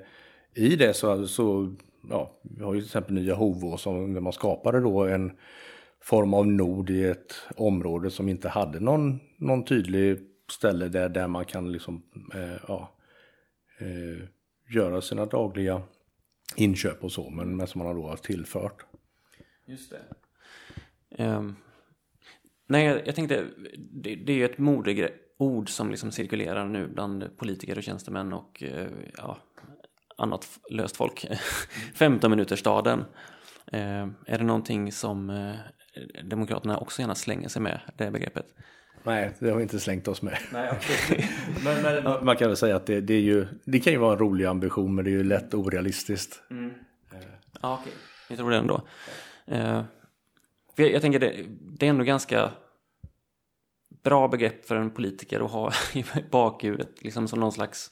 i 0.55 0.77
det 0.77 0.95
så, 0.95 1.27
så 1.27 1.75
ja, 2.11 2.41
vi 2.43 2.65
har 2.65 2.75
ju 2.75 2.81
till 2.81 2.89
exempel 2.89 3.15
nya 3.15 3.35
Hovå 3.35 3.77
som 3.77 4.13
när 4.13 4.21
man 4.21 4.33
skapade 4.33 4.81
då 4.81 5.05
en 5.05 5.33
form 6.01 6.35
av 6.35 6.47
nod 6.47 6.91
i 6.91 7.05
ett 7.05 7.35
område 7.57 8.11
som 8.11 8.29
inte 8.29 8.49
hade 8.49 8.81
någon, 8.81 9.21
någon 9.39 9.65
tydlig 9.65 10.19
ställe 10.51 10.89
där, 10.89 11.09
där 11.09 11.29
man 11.29 11.45
kan 11.45 11.73
liksom, 11.73 12.03
eh, 12.35 12.61
ja, 12.69 12.91
eh, 13.79 14.29
göra 14.75 15.01
sina 15.01 15.27
dagliga 15.27 15.83
inköp 16.57 17.05
och 17.05 17.13
så, 17.13 17.31
men, 17.31 17.57
men 17.57 17.67
som 17.67 17.79
man 17.79 17.87
har 17.87 17.95
då 17.95 18.17
tillfört. 18.17 18.85
Just 19.67 19.93
det. 19.93 21.25
Um, 21.25 21.57
nej, 22.67 22.87
jag, 22.87 23.07
jag 23.07 23.15
tänkte, 23.15 23.47
det, 23.79 24.15
det 24.15 24.33
är 24.33 24.37
ju 24.37 24.45
ett 24.45 24.59
modeord 24.59 25.69
som 25.69 25.91
liksom 25.91 26.13
cirkulerar 26.13 26.69
nu 26.69 26.89
bland 26.89 27.37
politiker 27.37 27.79
och 27.79 27.85
tjänstemän 27.85 28.33
och 28.33 28.63
uh, 28.67 28.87
ja, 29.17 29.39
annat 30.17 30.61
löst 30.71 30.97
folk. 30.97 31.27
15-minutersstaden. 31.95 33.05
Ehm, 33.73 34.15
är 34.27 34.39
det 34.39 34.45
någonting 34.45 34.93
som 34.93 35.31
uh, 35.31 35.55
Demokraterna 36.25 36.79
också 36.79 37.03
gärna 37.03 37.15
slänger 37.15 37.49
sig 37.49 37.63
med, 37.63 37.81
det 37.97 38.11
begreppet? 38.11 38.55
Nej, 39.07 39.33
det 39.39 39.51
har 39.51 39.57
vi 39.57 39.63
inte 39.63 39.81
slängt 39.81 40.09
oss 40.09 40.23
med. 40.23 40.39
Nej, 40.53 40.71
okay. 40.73 41.25
men, 41.65 41.83
men, 41.83 42.25
man 42.25 42.37
kan 42.37 42.49
väl 42.49 42.57
säga 42.57 42.77
att 42.77 42.87
det, 42.87 43.01
det, 43.01 43.15
är 43.15 43.21
ju, 43.21 43.47
det 43.65 43.81
kan 43.81 43.93
ju 43.93 43.99
vara 43.99 44.13
en 44.13 44.19
rolig 44.19 44.45
ambition 44.45 44.95
men 44.95 45.05
det 45.05 45.11
är 45.11 45.13
ju 45.13 45.25
lätt 45.25 45.55
orealistiskt. 45.55 46.43
Mm. 46.51 46.71
Ja, 47.63 47.79
okej. 47.81 47.93
Okay. 47.93 47.99
Jag 48.29 48.39
tror 48.39 48.51
det 48.51 48.57
ändå. 48.57 48.83
Uh, 49.53 49.83
jag, 50.77 50.93
jag 50.93 51.03
tänker 51.03 51.19
det, 51.19 51.45
det 51.79 51.87
är 51.87 51.91
ändå 51.91 52.05
ganska 52.05 52.51
bra 54.05 54.29
begrepp 54.29 54.67
för 54.67 54.77
en 54.77 54.91
politiker 54.91 55.41
att 55.45 55.51
ha 55.51 55.73
i 55.95 56.05
bakhuvudet. 56.31 57.03
Liksom 57.03 57.29
som 57.29 57.41
någon 57.41 57.53
slags... 57.53 57.91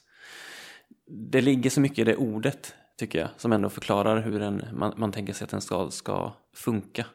Det 1.05 1.41
ligger 1.41 1.69
så 1.69 1.81
mycket 1.81 1.99
i 1.99 2.03
det 2.03 2.15
ordet, 2.15 2.75
tycker 2.97 3.19
jag, 3.19 3.29
som 3.37 3.51
ändå 3.51 3.69
förklarar 3.69 4.21
hur 4.21 4.41
en, 4.41 4.63
man, 4.73 4.93
man 4.97 5.11
tänker 5.11 5.33
sig 5.33 5.45
att 5.45 5.53
en 5.53 5.61
stad 5.61 5.93
ska 5.93 6.33
funka. 6.55 7.05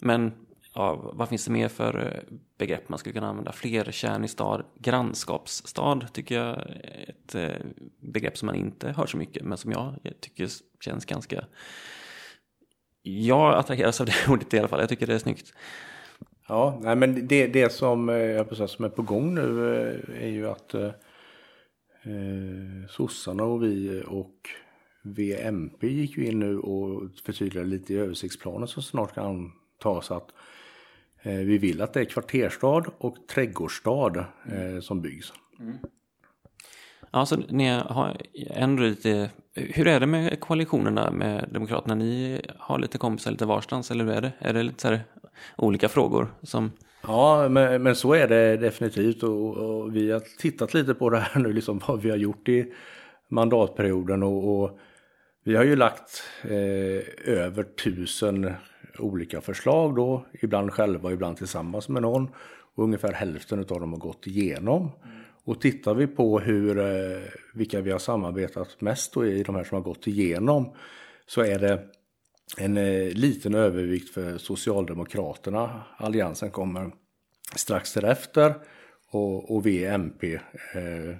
Men 0.00 0.32
ja, 0.74 1.10
vad 1.14 1.28
finns 1.28 1.44
det 1.44 1.50
mer 1.50 1.68
för 1.68 2.06
eh, 2.06 2.36
begrepp 2.58 2.88
man 2.88 2.98
skulle 2.98 3.12
kunna 3.12 3.28
använda? 3.28 3.52
Flerkärnig 3.52 4.30
stad, 4.30 4.64
grannskapsstad 4.78 6.00
tycker 6.12 6.34
jag 6.34 6.48
är 6.48 7.10
ett 7.10 7.34
eh, 7.34 7.66
begrepp 8.00 8.38
som 8.38 8.46
man 8.46 8.54
inte 8.54 8.90
hör 8.90 9.06
så 9.06 9.16
mycket, 9.16 9.44
men 9.44 9.58
som 9.58 9.72
jag 9.72 9.94
tycker 10.20 10.48
känns 10.80 11.04
ganska... 11.04 11.44
Jag 13.02 13.54
attraheras 13.54 14.00
av 14.00 14.06
det 14.06 14.14
ordet 14.28 14.54
i 14.54 14.58
alla 14.58 14.68
fall, 14.68 14.80
jag 14.80 14.88
tycker 14.88 15.06
det 15.06 15.14
är 15.14 15.18
snyggt. 15.18 15.54
Ja, 16.48 16.78
nej, 16.82 16.96
men 16.96 17.26
det, 17.26 17.46
det 17.46 17.72
som, 17.72 18.08
eh, 18.08 18.16
jag 18.16 18.46
jag 18.58 18.70
som 18.70 18.84
är 18.84 18.88
på 18.88 19.02
gång 19.02 19.34
nu 19.34 19.68
är 20.20 20.28
ju 20.28 20.48
att 20.48 20.74
eh, 20.74 20.90
sossarna 22.88 23.44
och 23.44 23.62
vi 23.62 24.02
och 24.06 24.48
VMP 25.02 25.86
gick 25.86 26.16
ju 26.16 26.26
in 26.26 26.38
nu 26.38 26.58
och 26.58 27.10
förtydligade 27.24 27.70
lite 27.70 27.94
i 27.94 27.96
översiktsplanen 27.96 28.68
som 28.68 28.82
snart 28.82 29.14
kan 29.14 29.52
antas 29.84 30.10
att 30.10 30.30
eh, 30.30 30.57
vi 31.22 31.58
vill 31.58 31.82
att 31.82 31.92
det 31.92 32.00
är 32.00 32.04
kvarterstad 32.04 32.84
och 32.98 33.16
trädgårdsstad 33.34 34.24
eh, 34.52 34.80
som 34.80 35.02
byggs. 35.02 35.32
Mm. 35.60 35.76
Alltså, 37.10 37.36
ni 37.48 37.68
har 37.68 38.16
ändå 38.50 38.82
lite, 38.82 39.30
hur 39.54 39.88
är 39.88 40.00
det 40.00 40.06
med 40.06 40.40
koalitionerna 40.40 41.10
med 41.10 41.48
Demokraterna? 41.52 41.94
Ni 41.94 42.40
har 42.58 42.78
lite 42.78 42.98
kompisar 42.98 43.30
lite 43.30 43.46
varstans, 43.46 43.90
eller 43.90 44.04
hur 44.04 44.12
är 44.12 44.20
det? 44.20 44.32
Är 44.38 44.52
det 44.52 44.62
lite 44.62 44.82
så 44.82 44.88
här 44.88 45.04
olika 45.56 45.88
frågor 45.88 46.34
som... 46.42 46.72
Ja, 47.02 47.48
men, 47.48 47.82
men 47.82 47.96
så 47.96 48.14
är 48.14 48.28
det 48.28 48.56
definitivt 48.56 49.22
och, 49.22 49.56
och, 49.56 49.96
vi 49.96 50.10
har 50.10 50.20
tittat 50.38 50.74
lite 50.74 50.94
på 50.94 51.10
det 51.10 51.18
här 51.18 51.40
nu, 51.40 51.52
liksom 51.52 51.80
vad 51.88 52.02
vi 52.02 52.10
har 52.10 52.16
gjort 52.16 52.48
i 52.48 52.72
mandatperioden 53.30 54.22
och, 54.22 54.62
och 54.62 54.78
vi 55.44 55.56
har 55.56 55.64
ju 55.64 55.76
lagt 55.76 56.22
eh, 56.42 57.32
över 57.34 57.62
tusen 57.62 58.54
olika 59.00 59.40
förslag 59.40 59.96
då, 59.96 60.26
ibland 60.42 60.72
själva, 60.72 61.12
ibland 61.12 61.36
tillsammans 61.36 61.88
med 61.88 62.02
någon. 62.02 62.28
Och 62.74 62.84
ungefär 62.84 63.12
hälften 63.12 63.58
av 63.58 63.66
dem 63.66 63.92
har 63.92 64.00
gått 64.00 64.26
igenom. 64.26 64.80
Mm. 64.80 65.18
Och 65.44 65.60
tittar 65.60 65.94
vi 65.94 66.06
på 66.06 66.40
hur, 66.40 66.78
eh, 66.78 67.22
vilka 67.54 67.80
vi 67.80 67.90
har 67.90 67.98
samarbetat 67.98 68.80
mest 68.80 69.14
då 69.14 69.26
i 69.26 69.42
de 69.42 69.54
här 69.54 69.64
som 69.64 69.74
har 69.74 69.82
gått 69.82 70.06
igenom 70.06 70.74
så 71.26 71.40
är 71.40 71.58
det 71.58 71.84
en 72.56 72.76
eh, 72.76 73.08
liten 73.12 73.54
övervikt 73.54 74.14
för 74.14 74.38
Socialdemokraterna. 74.38 75.82
Alliansen 75.96 76.50
kommer 76.50 76.90
strax 77.56 77.94
därefter 77.94 78.54
och, 79.10 79.56
och 79.56 79.66
V, 79.66 79.84
MP 79.84 80.34
eh, 80.74 81.16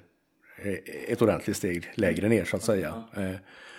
ett 1.09 1.23
ordentligt 1.23 1.57
steg 1.57 1.91
lägre 1.95 2.29
ner 2.29 2.45
så 2.45 2.57
att 2.57 2.63
säga. 2.63 3.05
Eh, 3.17 3.35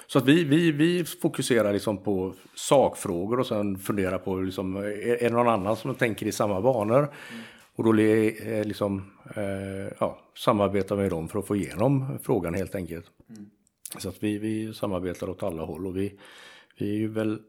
så 0.08 0.20
att 0.20 0.26
vi, 0.26 0.44
vi, 0.44 0.72
vi 0.72 1.06
fokuserar 1.06 1.74
liksom 1.74 1.98
på 1.98 2.34
sakfrågor 2.56 3.40
och 3.40 3.48
sen 3.48 3.78
funderar 3.78 4.18
på 4.18 4.36
liksom, 4.36 4.76
är, 4.76 5.18
det 5.20 5.30
någon 5.30 5.48
annan 5.48 5.76
som 5.76 5.96
tänker 5.96 6.26
i 6.26 6.32
samma 6.32 6.62
banor? 6.62 6.98
Mm. 6.98 7.44
Och 7.76 7.84
då 7.84 8.02
eh, 8.02 8.66
liksom, 8.66 9.12
eh, 9.36 9.94
ja, 10.00 10.20
samarbetar 10.36 10.96
med 10.96 11.10
dem 11.10 11.28
för 11.28 11.40
att 11.40 11.48
få 11.48 11.56
igenom 11.56 12.20
frågan 12.24 12.54
helt 12.54 12.76
enkelt. 12.76 13.06
Mm. 13.30 13.50
Så 13.98 14.10
att 14.10 14.24
vi, 14.24 14.38
vi 14.38 14.74
samarbetar 14.74 15.30
åt 15.30 15.44
alla 15.44 15.64
håll 15.64 15.88
och 15.88 15.98
vi, 15.98 16.20
vi 16.78 16.90
är 16.90 16.98
ju 16.98 17.08
väl, 17.08 17.40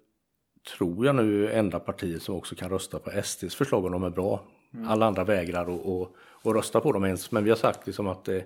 tror 0.76 1.06
jag 1.06 1.14
nu, 1.14 1.52
enda 1.52 1.80
partiet 1.80 2.22
som 2.22 2.34
också 2.34 2.54
kan 2.54 2.70
rösta 2.70 2.98
på 2.98 3.22
SDs 3.22 3.54
förslag 3.54 3.84
om 3.84 3.92
de 3.92 4.04
är 4.04 4.10
bra. 4.10 4.44
Mm. 4.74 4.88
Alla 4.88 5.06
andra 5.06 5.24
vägrar 5.24 5.62
att 6.42 6.54
rösta 6.54 6.80
på 6.80 6.92
dem 6.92 7.04
ens, 7.04 7.32
men 7.32 7.44
vi 7.44 7.50
har 7.50 7.56
sagt 7.56 7.86
liksom 7.86 8.08
att 8.08 8.28
eh, 8.28 8.40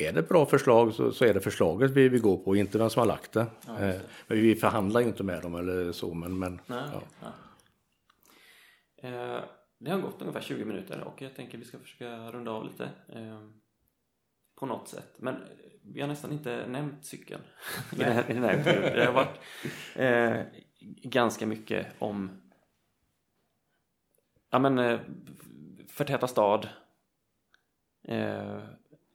är 0.00 0.12
det 0.12 0.20
ett 0.20 0.28
bra 0.28 0.46
förslag 0.46 0.94
så, 0.94 1.12
så, 1.12 1.24
är 1.24 1.34
det 1.34 1.40
förslaget 1.40 1.90
vi, 1.90 2.08
vi 2.08 2.18
går 2.18 2.36
på, 2.36 2.56
inte 2.56 2.78
vem 2.78 2.90
som 2.90 3.00
har 3.00 3.06
lagt 3.06 3.32
det. 3.32 3.46
Ja, 3.66 3.72
det. 3.72 3.94
Eh, 3.94 4.00
men 4.26 4.42
vi 4.42 4.54
förhandlar 4.54 5.00
ju 5.00 5.06
inte 5.06 5.22
med 5.22 5.42
dem 5.42 5.54
eller 5.54 5.92
så. 5.92 6.14
Men, 6.14 6.38
men, 6.38 6.60
Nej, 6.66 6.82
ja. 7.20 7.32
Eh, 9.08 9.40
det 9.78 9.90
har 9.90 9.98
gått 9.98 10.20
ungefär 10.20 10.40
20 10.40 10.64
minuter 10.64 11.00
och 11.00 11.22
jag 11.22 11.36
tänker 11.36 11.58
vi 11.58 11.64
ska 11.64 11.78
försöka 11.78 12.30
runda 12.30 12.50
av 12.50 12.64
lite. 12.64 12.84
Eh, 13.08 13.40
på 14.58 14.66
något 14.66 14.88
sätt. 14.88 15.14
Men 15.16 15.36
vi 15.82 16.00
har 16.00 16.08
nästan 16.08 16.32
inte 16.32 16.66
nämnt 16.66 17.04
cykeln 17.04 17.42
i, 17.92 17.96
den 17.96 18.12
här, 18.12 18.30
i 18.30 18.34
den 18.34 18.42
här 18.42 18.64
perioden. 18.64 18.94
Det 18.94 19.04
har 19.04 19.12
varit 19.12 19.40
eh, 19.94 20.62
ganska 21.02 21.46
mycket 21.46 21.86
om 21.98 22.42
ja 24.50 24.58
men 24.58 24.78
eh, 24.78 25.00
förtäta 25.88 26.28
stad 26.28 26.68
eh, 28.02 28.58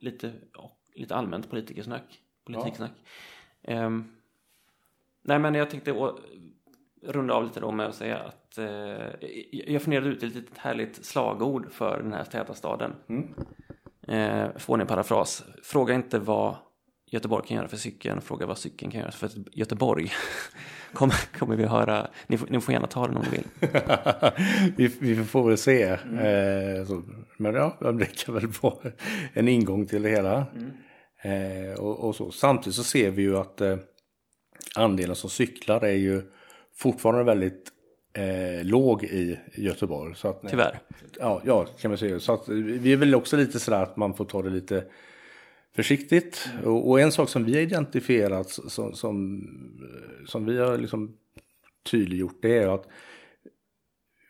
lite, 0.04 0.32
lite 0.94 1.14
allmänt 1.14 1.50
politikersnack. 1.50 2.20
Politiksnack. 2.44 2.92
Ja. 3.60 3.86
Um, 3.86 4.16
nej 5.22 5.38
men 5.38 5.54
jag 5.54 5.70
tänkte 5.70 6.12
runda 7.02 7.34
av 7.34 7.44
lite 7.44 7.60
då 7.60 7.70
med 7.70 7.86
att 7.86 7.94
säga 7.94 8.18
att 8.18 8.58
uh, 8.58 9.28
jag 9.50 9.82
funderade 9.82 10.08
ut 10.08 10.22
ett 10.22 10.34
litet 10.34 10.58
härligt 10.58 11.04
slagord 11.04 11.72
för 11.72 12.02
den 12.02 12.12
här 12.12 12.24
täta 12.24 12.54
staden. 12.54 12.92
Mm. 13.08 13.34
Uh, 14.08 14.56
får 14.56 14.76
ni 14.76 14.80
en 14.80 14.86
parafras. 14.86 15.44
Fråga 15.62 15.94
inte 15.94 16.18
vad 16.18 16.56
Göteborg 17.10 17.46
kan 17.46 17.56
göra 17.56 17.68
för 17.68 17.76
cykeln, 17.76 18.20
fråga 18.20 18.46
vad 18.46 18.58
cykeln 18.58 18.90
kan 18.90 19.00
göra 19.00 19.10
för 19.10 19.30
Göteborg. 19.52 20.12
kommer, 20.92 21.38
kommer 21.38 21.56
vi 21.56 21.64
höra, 21.64 22.10
ni 22.26 22.38
får, 22.38 22.46
ni 22.50 22.60
får 22.60 22.72
gärna 22.72 22.86
ta 22.86 23.06
den 23.06 23.16
om 23.16 23.24
ni 23.24 23.30
vill. 23.30 23.70
vi, 24.76 25.14
vi, 25.14 25.24
får 25.24 25.48
väl 25.48 25.58
se. 25.58 25.84
Mm. 25.84 26.18
Eh, 26.18 26.86
så, 26.86 27.02
men 27.36 27.54
ja, 27.54 27.92
det 27.98 28.24
kan 28.24 28.34
väl 28.34 28.46
vara 28.60 28.90
en 29.32 29.48
ingång 29.48 29.86
till 29.86 30.02
det 30.02 30.08
hela. 30.08 30.46
Mm. 30.54 30.70
Eh, 31.24 31.74
och, 31.74 32.08
och, 32.08 32.16
så. 32.16 32.30
Samtidigt 32.30 32.76
så 32.76 32.84
ser 32.84 33.10
vi 33.10 33.22
ju 33.22 33.36
att 33.36 33.60
eh, 33.60 33.76
andelen 34.74 35.16
som 35.16 35.30
cyklar 35.30 35.84
är 35.84 35.96
ju 35.96 36.22
fortfarande 36.76 37.24
väldigt 37.24 37.68
eh, 38.12 38.64
låg 38.64 39.04
i 39.04 39.38
Göteborg. 39.54 40.14
Så 40.14 40.28
att, 40.28 40.42
Tyvärr. 40.50 40.78
Ja, 41.18 41.42
ja, 41.44 41.64
kan 41.64 41.90
man 41.90 41.98
säga. 41.98 42.20
Så 42.20 42.34
att, 42.34 42.48
vi 42.48 42.92
är 42.92 42.96
väl 42.96 43.14
också 43.14 43.36
lite 43.36 43.60
sådär 43.60 43.82
att 43.82 43.96
man 43.96 44.14
får 44.14 44.24
ta 44.24 44.42
det 44.42 44.50
lite 44.50 44.84
försiktigt. 45.74 46.48
Mm. 46.52 46.64
Och, 46.64 46.90
och, 46.90 47.00
en 47.00 47.12
sak 47.12 47.28
som 47.28 47.44
vi 47.44 47.54
har 47.54 47.60
identifierat 47.60 48.48
som, 48.48 48.94
som, 48.94 49.42
som 50.26 50.46
vi 50.46 50.58
har 50.58 50.78
liksom 50.78 51.16
tydliggjort 51.90 52.38
det 52.42 52.58
är 52.58 52.68
att 52.68 52.88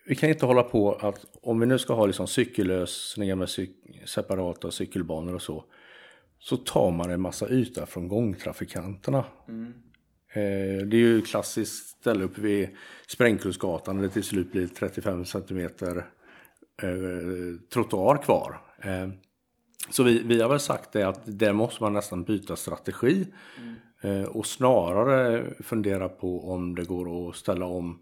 vi 0.07 0.15
kan 0.15 0.29
inte 0.29 0.47
hålla 0.47 0.63
på 0.63 0.93
att 0.93 1.27
om 1.43 1.61
vi 1.61 1.67
nu 1.67 1.79
ska 1.79 1.95
ha 1.95 2.07
liksom 2.07 2.27
cykellösningar 2.27 3.37
med 3.37 3.49
cyk 3.49 3.71
separata 4.07 4.71
cykelbanor 4.71 5.35
och 5.35 5.43
så. 5.43 5.65
Så 6.39 6.57
tar 6.57 6.91
man 6.91 7.11
en 7.11 7.21
massa 7.21 7.49
yta 7.49 7.87
från 7.87 8.09
gångtrafikanterna. 8.09 9.25
Mm. 9.49 9.73
Eh, 10.33 10.87
det 10.87 10.97
är 10.97 11.01
ju 11.01 11.23
klassiskt 11.23 11.89
ställe 11.89 12.25
uppe 12.25 12.41
vid 12.41 12.69
Sprängkullsgatan 13.09 13.97
där 13.97 14.03
det 14.03 14.11
till 14.11 14.23
slut 14.23 14.53
blir 14.53 14.67
35 14.67 15.25
centimeter 15.25 15.97
eh, 16.83 17.61
trottoar 17.73 18.17
kvar. 18.17 18.61
Eh, 18.79 19.09
så 19.91 20.03
vi, 20.03 20.23
vi 20.25 20.41
har 20.41 20.49
väl 20.49 20.61
sagt 20.61 20.93
det 20.93 21.03
att 21.03 21.21
där 21.25 21.53
måste 21.53 21.83
man 21.83 21.93
nästan 21.93 22.25
byta 22.25 22.57
strategi. 22.57 23.27
Mm. 23.59 23.75
Eh, 24.05 24.25
och 24.29 24.47
snarare 24.47 25.45
fundera 25.61 26.09
på 26.09 26.53
om 26.53 26.75
det 26.75 26.85
går 26.85 27.29
att 27.29 27.37
ställa 27.37 27.67
om 27.67 27.99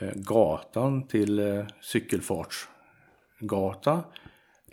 eh, 0.00 0.10
gatan 0.14 1.06
till 1.06 1.38
eh, 1.38 1.64
cykelfartsgata. 1.80 4.04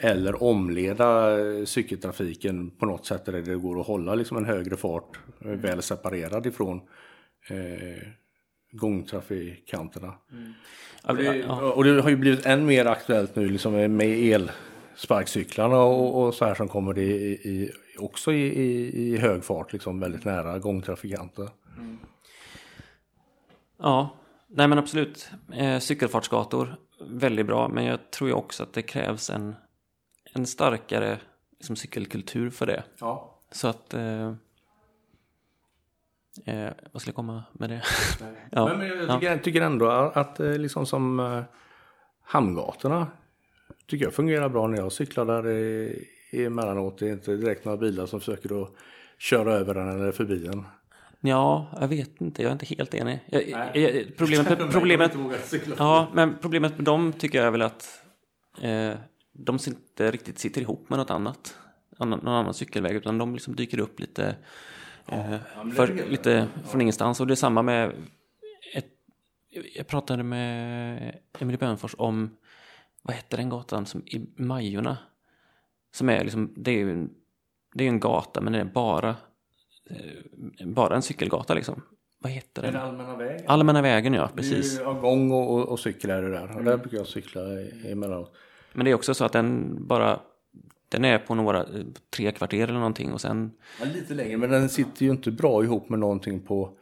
Eller 0.04 0.44
omleda 0.44 1.38
cykeltrafiken 1.66 2.72
på 2.72 2.86
något 2.86 3.06
sätt 3.06 3.26
där 3.26 3.42
det 3.42 3.56
går 3.56 3.80
att 3.80 3.88
hålla 3.88 4.16
liksom 4.16 4.38
en 4.38 4.46
högre 4.46 4.78
fart 4.78 5.20
mm. 5.42 5.62
väl 5.62 5.82
separerad 5.82 6.46
ifrån 6.46 6.82
eh, 7.50 8.04
gångtrafikanterna. 8.72 10.14
Mm. 10.32 10.54
Och, 11.04 11.18
det, 11.18 11.46
och, 11.46 11.84
det, 11.84 12.02
har 12.02 12.10
ju 12.10 12.16
blivit 12.16 12.46
än 12.46 12.66
mer 12.66 12.86
aktuellt 12.86 13.36
nu 13.36 13.50
liksom 13.50 13.74
med 13.74 14.20
el 14.20 14.52
sparkcyklarna 14.96 15.78
och, 15.78 16.24
och 16.24 16.34
så 16.34 16.46
här 16.46 16.56
som 16.56 16.68
kommer 16.68 16.98
i, 16.98 17.12
i 17.32 17.72
också 17.98 18.34
i, 18.34 18.46
i, 18.46 19.14
i, 19.14 19.18
hög 19.18 19.44
fart, 19.44 19.74
liksom 19.74 20.00
väldigt 20.00 20.26
nära 20.26 20.60
gångtrafikanter. 20.60 21.50
Mm. 21.78 22.00
Ja, 23.78 24.10
nej 24.48 24.68
men 24.68 24.78
absolut. 24.78 25.30
Eh, 25.54 25.80
cykelfartsgator, 25.80 26.76
väldigt 27.00 27.46
bra. 27.46 27.68
Men 27.68 27.86
jag 27.86 28.12
tror 28.12 28.30
ju 28.30 28.34
också 28.36 28.64
att 28.64 28.74
det 28.74 28.82
krävs 28.82 29.30
en, 29.30 29.56
en 30.34 30.46
starkare 30.46 31.18
liksom, 31.58 31.76
cykelkultur 31.76 32.50
för 32.50 32.66
det. 32.66 32.84
Ja. 33.00 33.40
Så 33.52 33.68
att... 33.68 33.94
Eh, 33.94 34.34
eh, 36.46 36.72
vad 36.92 37.02
ska 37.02 37.10
jag 37.10 37.16
komma 37.16 37.44
med 37.54 37.70
det? 37.70 37.84
ja. 38.52 38.68
Men, 38.68 38.78
men 38.78 38.88
jag, 38.88 39.00
tycker, 39.00 39.26
ja. 39.26 39.32
jag 39.32 39.44
tycker 39.44 39.62
ändå 39.62 39.90
att, 39.90 40.18
att 40.18 40.40
eh, 40.40 40.58
liksom 40.58 40.86
som 40.86 41.20
eh, 41.20 41.44
Hamngatorna 42.22 43.08
tycker 43.92 44.06
jag 44.06 44.14
fungerar 44.14 44.50
bra 44.50 44.68
när 44.68 44.78
jag 44.78 44.92
cyklar 44.92 45.26
där 45.26 45.50
i, 45.50 46.06
emellanåt. 46.32 46.98
Det 46.98 47.08
är 47.08 47.14
inte 47.14 47.36
direkt 47.36 47.66
några 47.66 47.78
bilar 47.78 48.06
som 48.06 48.20
försöker 48.20 48.64
att 48.64 48.74
köra 49.18 49.54
över 49.54 49.74
den 49.74 49.90
eller 49.90 50.12
förbi 50.12 50.38
den. 50.38 50.64
Ja, 51.20 51.68
jag 51.80 51.88
vet 51.88 52.22
inte. 52.22 52.42
Jag 52.42 52.50
är 52.50 52.54
inte 52.54 52.66
helt 52.66 52.94
enig. 52.94 53.20
Jag, 53.26 53.50
jag, 53.76 54.18
problemet, 54.18 54.60
problemet, 54.72 55.12
ja, 55.78 56.08
men 56.14 56.38
problemet 56.42 56.78
med 56.78 56.86
dem 56.86 57.14
tycker 57.14 57.38
jag 57.38 57.48
är 57.48 57.52
väl 57.52 57.62
att 57.62 58.04
eh, 58.62 58.92
de 59.34 59.60
inte 59.68 60.12
riktigt 60.12 60.40
sitter 60.40 60.62
ihop 60.62 60.90
med 60.90 61.00
något 61.00 61.12
annat. 61.12 61.58
Någon 62.00 62.28
annan 62.28 62.54
cykelväg. 62.54 62.96
Utan 62.96 63.18
de 63.18 63.34
liksom 63.34 63.56
dyker 63.56 63.80
upp 63.80 64.00
lite, 64.00 64.36
eh, 65.08 65.36
för, 65.76 66.10
lite 66.10 66.48
från 66.70 66.82
ingenstans. 66.82 67.20
Och 67.20 67.28
det 67.28 67.34
är 67.34 67.36
samma 67.36 67.62
med... 67.62 67.92
Ett, 68.74 68.90
jag 69.76 69.88
pratade 69.88 70.24
med 70.24 71.16
Emily 71.40 71.58
Bönfors 71.58 71.96
om... 71.98 72.38
Vad 73.02 73.16
heter 73.16 73.38
den 73.38 73.50
gatan? 73.50 73.86
Som, 73.86 74.02
I 74.02 74.28
Majorna. 74.36 74.98
Som 75.94 76.10
är 76.10 76.24
liksom... 76.24 76.54
Det 76.58 76.72
är 76.72 76.78
ju 76.78 76.92
en, 76.92 77.10
det 77.74 77.84
är 77.84 77.88
en 77.88 78.00
gata 78.00 78.42
men 78.42 78.54
det 78.54 78.60
är 78.60 78.66
bara 78.66 79.16
Eh, 79.92 80.68
bara 80.68 80.96
en 80.96 81.02
cykelgata 81.02 81.54
liksom. 81.54 81.82
Vad 82.20 82.32
heter 82.32 82.62
den? 82.62 82.74
Den 82.74 82.82
allmänna 82.82 83.16
vägen. 83.16 83.46
Allmänna 83.48 83.82
vägen 83.82 84.14
ja, 84.14 84.30
precis. 84.36 84.78
Det 84.78 84.84
är 84.84 84.94
ju 84.94 85.00
gång 85.02 85.32
och, 85.32 85.54
och, 85.54 85.70
och 85.70 85.80
cykel 85.80 86.10
är 86.10 86.22
det 86.22 86.30
där. 86.30 86.58
Och 86.58 86.64
där 86.64 86.78
brukar 86.78 86.98
jag 86.98 87.08
cykla 87.08 87.42
emellanåt. 87.86 88.34
Men 88.74 88.86
det 88.86 88.92
är 88.92 88.96
också 88.96 89.14
så 89.14 89.26
att 89.26 89.34
den 89.34 89.78
bara 89.88 90.20
den 90.90 91.06
är 91.06 91.18
på 91.20 91.36
några, 91.36 91.60
eh, 91.60 91.86
tre 92.16 92.32
kvarter 92.32 92.64
eller 92.64 92.74
någonting 92.74 93.14
och 93.14 93.22
sen... 93.22 93.52
Ja, 93.80 93.86
lite 93.94 94.14
längre, 94.14 94.38
men 94.38 94.50
den 94.50 94.70
sitter 94.70 95.06
ju 95.06 95.12
inte 95.12 95.32
bra 95.32 95.64
ihop 95.64 95.90
med 95.90 96.00
någonting 96.00 96.42
på 96.42 96.78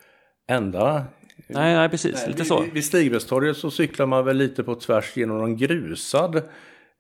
ändarna. 0.48 1.06
Nej, 1.48 1.76
nej 1.76 1.90
precis. 1.90 2.16
Nej, 2.16 2.28
lite 2.28 2.46
så. 2.46 2.66
Vid 2.74 2.86
Stigbergstorget 2.86 3.58
så 3.58 3.72
cyklar 3.72 4.06
man 4.06 4.26
väl 4.26 4.38
lite 4.38 4.64
på 4.64 4.76
tvärs 4.76 5.18
genom 5.18 5.38
någon 5.38 5.58
grusad 5.58 6.36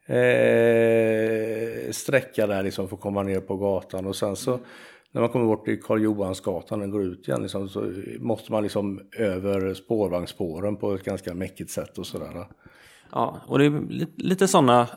eh, 0.05 1.91
sträcka 1.91 2.47
där 2.47 2.63
liksom 2.63 2.87
för 2.87 2.95
att 2.95 3.01
komma 3.01 3.23
ner 3.23 3.39
på 3.39 3.57
gatan. 3.57 4.05
Och 4.05 4.15
sen 4.15 4.35
så 4.35 4.59
när 5.11 5.21
man 5.21 5.29
kommer 5.29 5.45
bort 5.45 5.65
till 5.65 5.81
Karl 5.81 6.01
Johansgatan 6.01 6.81
och 6.81 6.91
går 6.91 7.03
ut 7.03 7.27
igen 7.27 7.41
liksom, 7.41 7.69
så 7.69 7.93
måste 8.19 8.51
man 8.51 8.63
liksom 8.63 9.01
över 9.17 9.73
spårvagnsspåren 9.73 10.77
på 10.77 10.93
ett 10.93 11.03
ganska 11.03 11.33
mäckigt 11.33 11.71
sätt 11.71 11.97
och 11.97 12.07
sådär. 12.07 12.47
Ja, 13.11 13.41
och 13.47 13.59
det 13.59 13.65
är 13.65 13.81
lite 14.17 14.47
sådana 14.47 14.87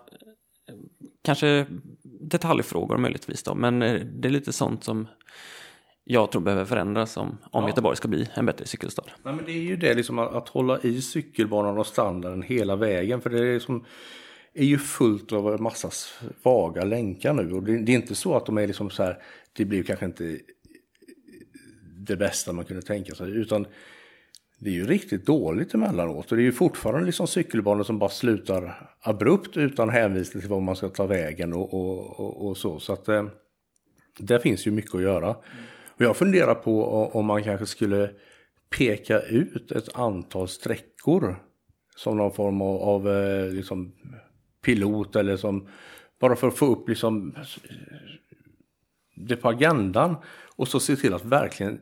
kanske 1.25 1.67
detaljfrågor 2.03 2.97
möjligtvis 2.97 3.43
då, 3.43 3.55
men 3.55 3.83
eh, 3.83 4.01
det 4.15 4.29
är 4.29 4.33
lite 4.33 4.53
sånt 4.53 4.85
som 4.85 5.07
jag 6.05 6.33
tror 6.33 6.43
behöver 6.43 6.65
förändras 6.65 7.17
om, 7.17 7.39
om 7.51 7.63
ja. 7.63 7.69
Göteborg 7.69 7.97
ska 7.97 8.09
bli 8.09 8.29
en 8.35 8.47
bättre 8.47 8.67
cykelstad. 8.67 9.05
Nej, 9.23 9.35
men 9.35 9.45
det 9.45 9.53
är 9.53 9.63
ju 9.63 9.77
det 9.77 9.95
liksom 9.95 10.19
att, 10.19 10.35
att 10.35 10.49
hålla 10.49 10.81
i 10.81 11.03
cykelbanan 11.03 11.79
och 11.79 11.87
standarden 11.87 12.43
hela 12.43 12.77
vägen. 12.77 13.21
För 13.21 13.31
det 13.31 13.47
är 13.49 13.59
som 13.59 13.85
är 14.55 14.65
ju 14.65 14.79
fullt 14.79 15.33
av 15.33 15.55
en 15.55 15.63
massa 15.63 15.91
svaga 16.43 16.85
länkar 16.85 17.33
nu. 17.33 17.53
Och 17.53 17.63
det, 17.63 17.79
det, 17.79 17.93
är 17.93 17.97
inte 17.97 18.15
så 18.15 18.37
att 18.37 18.47
de 18.47 18.59
är 18.59 18.67
liksom 18.67 18.91
så 18.91 19.03
här, 19.03 19.23
det 19.53 19.65
blir 19.65 19.83
kanske 19.83 20.07
inte 20.07 20.39
det 22.07 22.17
bästa 22.17 22.53
man 22.53 22.65
kunde 22.65 22.83
tänka 22.83 23.15
sig. 23.15 23.31
Utan 23.31 23.67
det 24.59 24.71
är 24.71 24.75
ju 24.75 24.87
riktigt 24.87 25.27
dåligt 25.27 25.75
emellanåt. 25.75 26.31
Och 26.31 26.37
det 26.37 26.43
är 26.43 26.45
ju 26.45 26.53
fortfarande 26.53 27.07
liksom 27.07 27.27
cykelbanor 27.27 27.85
som 27.85 27.99
bara 27.99 28.11
slutar 28.11 28.91
abrupt 29.01 29.57
utan 29.57 29.91
hänvisning 29.91 30.41
till 30.41 30.51
var 30.51 30.61
man 30.61 30.77
ska 30.77 30.89
ta 30.89 31.07
vägen 31.07 31.53
och, 31.53 31.75
och, 31.75 32.21
och, 32.21 32.49
och 32.49 32.57
så. 32.57 32.81
Så 32.81 32.93
att 32.93 33.09
eh, 33.09 33.25
där 34.19 34.39
finns 34.39 34.67
ju 34.67 34.71
mycket 34.71 34.95
att 34.95 35.03
göra. 35.03 35.37
Och 36.03 36.07
jag 36.07 36.17
funderar 36.17 36.55
på 36.55 36.85
om 37.13 37.27
man 37.27 37.45
kanske 37.45 37.67
skulle 37.67 38.11
peka 38.71 39.21
ut 39.21 39.73
ett 39.73 39.97
antal 39.97 40.49
sträckor 40.49 41.37
som 41.97 42.17
någon 42.17 42.33
form 42.33 42.63
av, 42.63 42.77
av 42.83 43.09
eh, 43.09 43.53
liksom, 43.53 43.93
pilot 44.65 45.17
eller 45.17 45.37
som 45.37 45.69
bara 46.21 46.37
för 46.37 46.49
att 46.49 46.57
få 46.57 46.67
upp 46.67 46.89
liksom 46.89 47.35
det 49.15 49.37
på 49.37 49.49
agendan 49.49 50.17
och 50.57 50.69
så 50.69 50.81
se 50.81 50.97
till 50.97 51.15
att 51.15 51.25
verkligen 51.25 51.81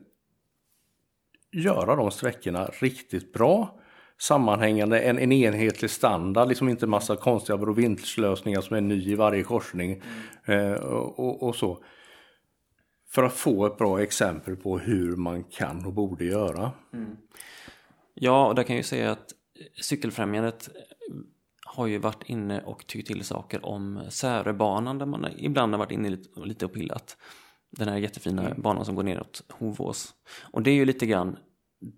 göra 1.51 1.95
de 1.95 2.11
sträckorna 2.11 2.65
riktigt 2.65 3.33
bra 3.33 3.79
sammanhängande, 4.19 4.99
en, 4.99 5.19
en 5.19 5.31
enhetlig 5.31 5.91
standard, 5.91 6.49
liksom 6.49 6.69
inte 6.69 6.87
massa 6.87 7.15
konstiga 7.15 7.57
brovintlösningar 7.57 8.61
som 8.61 8.75
är 8.75 8.81
ny 8.81 9.11
i 9.11 9.15
varje 9.15 9.43
korsning 9.43 10.01
mm. 10.45 10.73
eh, 10.73 10.79
och, 10.79 11.43
och, 11.43 11.55
så. 11.55 11.83
För 13.13 13.23
att 13.23 13.33
få 13.33 13.65
ett 13.65 13.77
bra 13.77 14.01
exempel 14.01 14.55
på 14.55 14.79
hur 14.79 15.15
man 15.15 15.43
kan 15.43 15.85
och 15.85 15.93
borde 15.93 16.25
göra. 16.25 16.71
Mm. 16.93 17.17
Ja, 18.13 18.47
och 18.47 18.55
där 18.55 18.63
kan 18.63 18.75
jag 18.75 18.79
ju 18.79 18.87
säga 18.87 19.11
att 19.11 19.33
Cykelfrämjandet 19.81 20.69
har 21.65 21.87
ju 21.87 21.97
varit 21.97 22.23
inne 22.25 22.61
och 22.61 22.87
tyckt 22.87 23.07
till 23.07 23.23
saker 23.23 23.65
om 23.65 24.01
Särebanan 24.09 24.97
där 24.97 25.05
man 25.05 25.27
ibland 25.37 25.73
har 25.73 25.79
varit 25.79 25.91
inne 25.91 26.17
lite 26.35 26.65
och 26.65 26.73
pillat. 26.73 27.17
Den 27.71 27.87
här 27.87 27.97
jättefina 27.97 28.45
mm. 28.45 28.61
banan 28.61 28.85
som 28.85 28.95
går 28.95 29.03
neråt 29.03 29.43
Hovås. 29.49 30.13
Och 30.41 30.61
det 30.63 30.71
är 30.71 30.75
ju 30.75 30.85
lite 30.85 31.05
grann, 31.05 31.37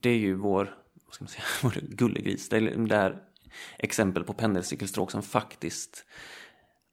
det 0.02 0.10
är 0.10 0.18
ju 0.18 0.36
vår, 0.36 0.78
vad 1.06 1.14
ska 1.14 1.24
man 1.24 1.30
säga, 1.30 1.44
vår 1.64 1.96
gullegris. 1.96 2.50
Det 2.50 2.58
är 2.58 2.88
där 2.88 3.22
exempel 3.78 4.24
på 4.24 4.34
pendelcykelstråk 4.34 5.12
som 5.12 5.22
faktiskt 5.22 6.06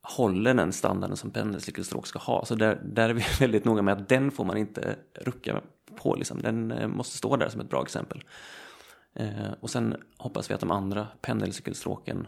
håller 0.02 0.54
den 0.54 0.72
standarden 0.72 1.16
som 1.16 1.30
pendelcykelstråk 1.30 2.06
ska 2.06 2.18
ha. 2.18 2.44
Så 2.44 2.54
där, 2.54 2.80
där 2.84 3.08
är 3.08 3.14
vi 3.14 3.24
väldigt 3.40 3.64
noga 3.64 3.82
med 3.82 3.94
att 3.94 4.08
den 4.08 4.30
får 4.30 4.44
man 4.44 4.56
inte 4.56 4.96
rucka 5.14 5.60
på. 6.02 6.14
Liksom. 6.14 6.42
Den 6.42 6.72
eh, 6.72 6.88
måste 6.88 7.16
stå 7.16 7.36
där 7.36 7.48
som 7.48 7.60
ett 7.60 7.70
bra 7.70 7.82
exempel. 7.82 8.24
Eh, 9.14 9.52
och 9.60 9.70
sen 9.70 9.96
hoppas 10.18 10.50
vi 10.50 10.54
att 10.54 10.60
de 10.60 10.70
andra 10.70 11.06
pendelcykelstråken 11.20 12.26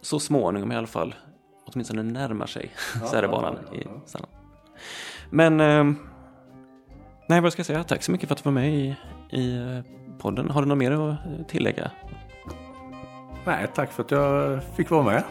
så 0.00 0.20
småningom 0.20 0.72
i 0.72 0.76
alla 0.76 0.86
fall 0.86 1.14
åtminstone 1.66 2.02
närmar 2.02 2.46
sig 2.46 2.70
ja, 3.00 3.06
Särebanan 3.06 3.58
ja, 3.72 3.78
ja, 3.84 4.02
ja. 4.12 4.20
i 4.20 4.22
Men 5.30 5.60
eh, 5.60 5.84
nej, 7.28 7.40
vad 7.40 7.52
ska 7.52 7.60
jag 7.60 7.66
säga? 7.66 7.84
Tack 7.84 8.02
så 8.02 8.12
mycket 8.12 8.28
för 8.28 8.34
att 8.34 8.42
du 8.42 8.44
var 8.44 8.52
med 8.52 8.74
i, 8.74 8.96
i 9.30 9.56
eh, 9.56 9.84
podden. 10.18 10.50
Har 10.50 10.62
du 10.62 10.68
något 10.68 10.78
mer 10.78 10.90
att 10.90 11.48
tillägga? 11.48 11.90
Nej, 13.44 13.66
tack 13.74 13.92
för 13.92 14.02
att 14.02 14.10
jag 14.10 14.60
fick 14.76 14.90
vara 14.90 15.02
med. 15.02 15.22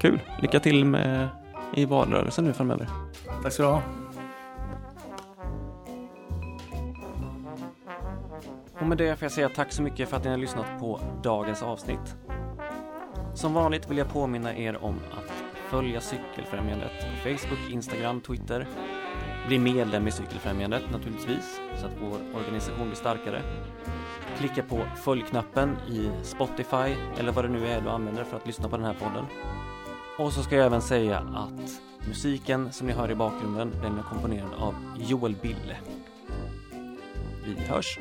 Kul. 0.00 0.20
Lycka 0.42 0.60
till 0.60 0.84
med 0.84 1.28
i 1.74 1.84
valrörelsen 1.84 2.44
nu 2.44 2.52
framöver. 2.52 2.88
Tack 3.42 3.52
så 3.52 3.62
du 3.62 3.68
ha. 3.68 3.82
Och 8.80 8.86
med 8.86 8.98
det 8.98 9.16
får 9.16 9.24
jag 9.24 9.32
säga 9.32 9.48
tack 9.48 9.72
så 9.72 9.82
mycket 9.82 10.08
för 10.08 10.16
att 10.16 10.24
ni 10.24 10.30
har 10.30 10.36
lyssnat 10.36 10.66
på 10.80 11.00
dagens 11.22 11.62
avsnitt. 11.62 12.16
Som 13.34 13.54
vanligt 13.54 13.90
vill 13.90 13.98
jag 13.98 14.08
påminna 14.08 14.56
er 14.56 14.84
om 14.84 15.00
att 15.10 15.32
följa 15.70 16.00
Cykelfrämjandet 16.00 16.90
på 17.00 17.28
Facebook, 17.28 17.70
Instagram, 17.70 18.20
Twitter. 18.20 18.66
Bli 19.46 19.58
medlem 19.58 20.08
i 20.08 20.10
Cykelfrämjandet 20.10 20.82
naturligtvis, 20.92 21.60
så 21.76 21.86
att 21.86 21.92
vår 22.00 22.40
organisation 22.40 22.86
blir 22.86 22.96
starkare. 22.96 23.42
Klicka 24.40 24.62
på 24.62 24.86
följknappen 24.96 25.76
i 25.88 26.10
Spotify 26.22 26.96
eller 27.18 27.32
vad 27.32 27.44
det 27.44 27.48
nu 27.48 27.66
är 27.66 27.80
du 27.80 27.88
använder 27.88 28.24
för 28.24 28.36
att 28.36 28.46
lyssna 28.46 28.68
på 28.68 28.76
den 28.76 28.86
här 28.86 28.94
podden. 28.94 29.24
Och 30.18 30.32
så 30.32 30.42
ska 30.42 30.56
jag 30.56 30.66
även 30.66 30.82
säga 30.82 31.18
att 31.18 31.80
musiken 32.08 32.72
som 32.72 32.86
ni 32.86 32.92
hör 32.92 33.10
i 33.10 33.14
bakgrunden, 33.14 33.72
den 33.82 33.98
är 33.98 34.02
komponerad 34.02 34.54
av 34.58 34.74
Joel 34.98 35.36
Bille. 35.42 35.76
Vi 37.44 37.54
hörs! 37.54 37.98